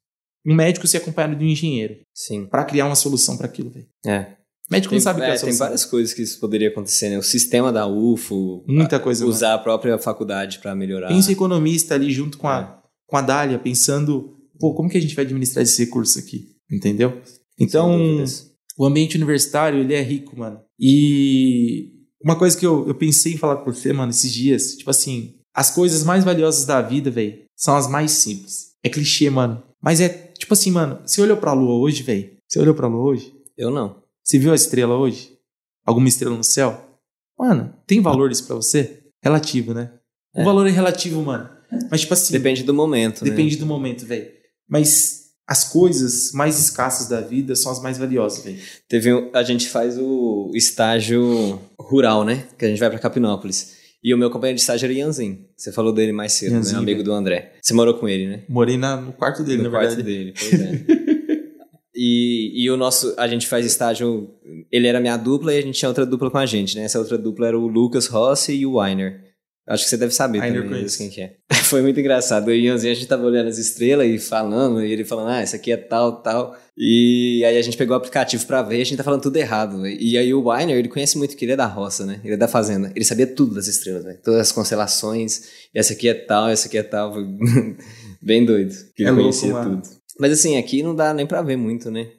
[0.46, 2.46] Um médico ser acompanhado de um engenheiro Sim.
[2.46, 3.86] pra criar uma solução pra aquilo, velho.
[4.06, 4.36] É.
[4.70, 7.10] Médico Tem, não sabe o que é é, tem várias coisas que isso poderia acontecer,
[7.10, 7.18] né?
[7.18, 9.24] O sistema da UFO, Muita coisa.
[9.24, 9.34] mano.
[9.34, 11.08] usar a própria faculdade pra melhorar.
[11.08, 12.82] Pensa o economista ali junto com a, É.
[13.06, 16.46] com a Dália, pensando, pô, como que a gente vai administrar esse recurso aqui?
[16.70, 17.20] Entendeu?
[17.58, 18.24] Então,
[18.78, 20.60] o ambiente universitário, ele é rico, mano.
[20.80, 21.90] E
[22.24, 25.34] uma coisa que eu, eu pensei em falar com você, mano, esses dias, tipo assim,
[25.54, 28.72] as coisas mais valiosas da vida, velho, são as mais simples.
[28.82, 29.62] É clichê, mano.
[29.82, 32.30] Mas é, tipo assim, mano, você olhou pra lua hoje, velho?
[32.48, 33.32] Você olhou pra lua hoje?
[33.58, 34.01] Eu não.
[34.24, 35.32] Você viu a estrela hoje?
[35.84, 36.98] Alguma estrela no céu?
[37.38, 39.00] Mano, tem valor isso pra você?
[39.22, 39.90] Relativo, né?
[40.34, 40.44] O É.
[40.44, 41.48] valor é relativo, mano.
[41.90, 43.30] Mas, tipo assim, Depende do momento, né?
[43.30, 44.28] depende do momento, velho.
[44.68, 48.58] Mas as coisas mais escassas da vida são as mais valiosas, velho.
[48.88, 52.44] Teve um- a gente faz o estágio rural, né?
[52.58, 53.80] Que a gente vai pra Capinópolis.
[54.04, 55.46] E o meu companheiro de estágio era Ianzin.
[55.56, 56.78] Você falou dele mais cedo, Ianzin, né?
[56.78, 57.04] Amigo velho.
[57.04, 57.52] do André.
[57.62, 58.42] Você morou com ele, né?
[58.48, 60.08] Morei na- no quarto dele, no na quarto verdade.
[60.08, 61.01] dele, pois é.
[62.04, 64.28] e, e o nosso, a gente faz estágio,
[64.72, 66.82] ele era minha dupla e a gente tinha outra dupla com a gente, né?
[66.82, 69.20] Essa outra dupla era o Lucas Rossi e o Weiner.
[69.68, 71.36] Acho que você deve saber Weiner também quem que é.
[71.62, 72.50] Foi muito engraçado.
[72.50, 75.28] Eu e o Ianzinho, a gente tava olhando as estrelas e falando, e ele falando,
[75.28, 76.56] ah, isso aqui é tal, tal.
[76.76, 79.36] E aí a gente pegou o aplicativo pra ver e a gente tá falando tudo
[79.36, 79.96] errado, velho.
[80.00, 82.20] E aí o Weiner, ele conhece muito, que ele é da roça, né?
[82.24, 82.90] Ele é da fazenda.
[82.96, 84.18] Ele sabia tudo das estrelas, velho.
[84.24, 85.42] Todas as constelações.
[85.72, 87.14] Essa aqui é tal, essa aqui é tal.
[88.20, 88.74] Bem doido.
[88.96, 89.80] Que É ele louco, conhecia mano.
[89.82, 90.01] tudo.
[90.18, 92.10] Mas assim, aqui não dá nem pra ver muito, né?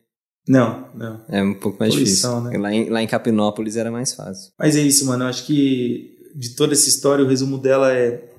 [0.47, 1.23] Não, não.
[1.29, 2.59] É um pouco mais Poluição, difícil.
[2.61, 2.63] né?
[2.63, 4.51] Lá, em, lá em Capinópolis era mais fácil.
[4.59, 5.23] Mas é isso, mano.
[5.23, 8.29] Eu acho que de toda essa história, o resumo dela é: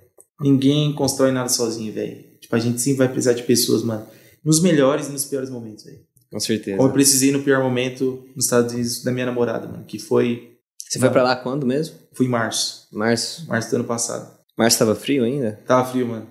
[0.40, 2.22] ninguém constrói nada sozinho, velho.
[2.40, 4.06] Tipo, a gente sempre vai precisar de pessoas, mano.
[4.44, 6.00] Nos melhores e nos piores momentos, velho.
[6.30, 6.76] Com certeza.
[6.76, 9.84] Como eu precisei no pior momento nos Estados Unidos da minha namorada, mano.
[9.84, 10.58] Que foi.
[10.86, 11.96] Você foi pra lá quando mesmo?
[12.12, 12.86] Fui em março.
[12.92, 13.46] Março?
[13.48, 14.30] Março do ano passado.
[14.58, 15.58] Março tava frio ainda?
[15.66, 16.26] Tava frio, mano.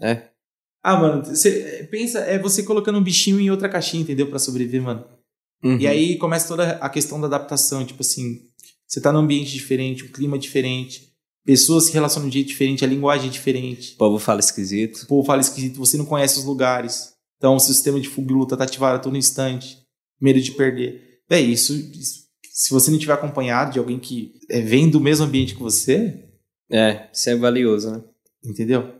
[0.00, 0.22] É?
[0.82, 4.28] Ah, mano, você pensa, é você colocando um bichinho em outra caixinha, entendeu?
[4.28, 5.04] Pra sobreviver, mano.
[5.62, 5.78] Uhum.
[5.78, 8.40] E aí começa toda a questão da adaptação, tipo assim,
[8.86, 11.08] você tá num ambiente diferente, um clima diferente,
[11.44, 15.02] pessoas se relacionam de jeito diferente, a linguagem é diferente, O povo fala esquisito.
[15.02, 17.12] o povo fala esquisito, você não conhece os lugares.
[17.36, 19.78] Então, o sistema de fuga e luta tá ativado a todo instante,
[20.20, 21.20] medo de perder.
[21.28, 25.24] Véi, isso, isso- se você não tiver acompanhado de alguém que é, vem do mesmo
[25.26, 26.24] ambiente que você,
[26.70, 28.02] É, isso é valioso, né?
[28.44, 28.92] entendeu?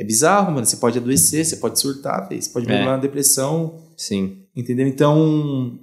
[0.00, 0.64] É bizarro, mano.
[0.64, 2.68] Você pode adoecer, você pode surtar, você pode É.
[2.70, 4.44] mergulhar na depressão, Sim.
[4.56, 4.86] entendeu?
[4.86, 5.78] Então,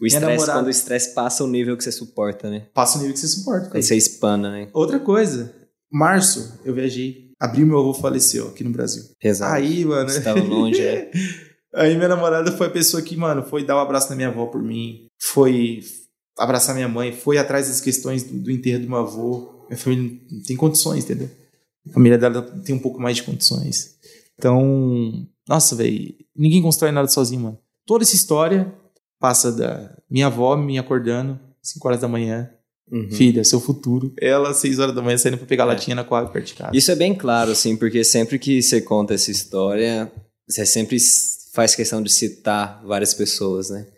[0.00, 2.66] O estresse, namorada- quando o estresse passa o nível que você suporta, né?
[2.72, 3.70] passa o nível que você suporta.
[3.76, 4.68] Aí você espana, né?
[4.72, 5.52] Outra coisa,
[5.90, 9.02] março eu viajei, abril meu avô faleceu aqui no Brasil.
[9.20, 9.52] Pesado.
[9.54, 11.10] Aí, mano, Você tava longe, né?
[11.74, 14.46] aí minha namorada foi a pessoa que, mano, foi dar um abraço na minha avó
[14.46, 15.80] por mim, foi
[16.38, 19.64] abraçar minha mãe, foi atrás das questões do, do enterro do meu avô.
[19.68, 21.28] Minha família não tem condições, entendeu?
[21.88, 23.96] A família dela tem um pouco mais de condições.
[24.38, 27.58] Então, nossa, velho, ninguém constrói nada sozinho, mano.
[27.86, 28.72] Toda essa história
[29.18, 32.50] passa da minha avó me acordando 5 horas da manhã,
[32.88, 33.10] Uhum.
[33.10, 34.14] Filha, seu futuro.
[34.20, 35.66] Ela, às 6 horas da manhã, saindo pra pegar É.
[35.66, 36.70] latinha na quadra perto de casa.
[36.72, 40.08] Isso é bem claro, assim, porque sempre que você conta essa história,
[40.48, 40.96] você sempre
[41.52, 43.88] faz questão de citar várias pessoas, né?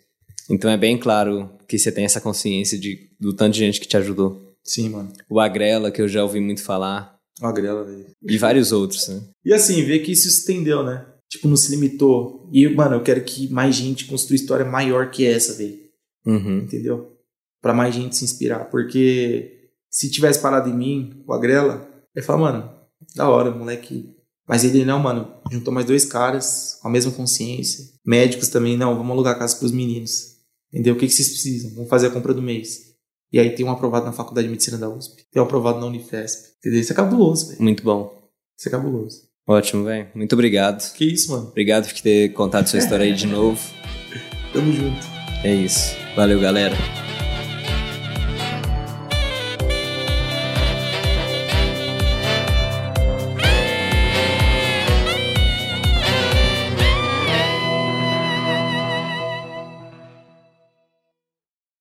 [0.49, 3.87] Então é bem claro que você tem essa consciência de, do tanto de gente que
[3.87, 4.41] te ajudou.
[4.65, 5.13] Sim, mano.
[5.29, 8.07] O Agrela, que eu já ouvi muito falar, Uma grela, velho.
[8.23, 9.23] e vários outros, né?
[9.45, 11.07] E assim, ver que isso se estendeu, né?
[11.31, 12.49] Tipo, não se limitou.
[12.53, 15.79] E, mano, eu quero que mais gente construa história maior que essa, velho.
[16.27, 16.59] Uhum.
[16.61, 17.17] Entendeu?
[17.61, 18.71] Pra mais gente se inspirar.
[18.71, 22.71] Porque se tivesse parado em mim, o Agrela, eu ia falar, mano,
[23.15, 24.15] da hora, moleque.
[24.49, 25.35] Mas ele não, mano.
[25.51, 27.85] Juntou mais dois caras com a mesma consciência.
[28.05, 30.39] Médicos também, não, vamos alugar casa pros meninos.
[30.73, 30.95] Entendeu?
[30.95, 31.75] O que, que vocês precisam?
[31.75, 32.88] Vamos fazer a compra do mês.
[33.33, 35.25] E aí tem um aprovado na Faculdade de Medicina da USP.
[35.31, 36.57] Tem um aprovado na Unifesp.
[36.59, 36.81] Entendeu?
[36.81, 37.63] Isso é cabuloso, velho.
[37.63, 38.13] Muito bom.
[38.59, 39.29] Isso é cabuloso.
[39.47, 40.09] Ótimo, velho.
[40.15, 40.93] Muito obrigado.
[40.93, 41.49] Que isso, mano.
[41.49, 43.61] Obrigado por ter contado sua história aí de novo.
[44.53, 45.07] Tamo junto.
[45.45, 45.95] É isso.
[46.17, 46.75] Valeu, galera.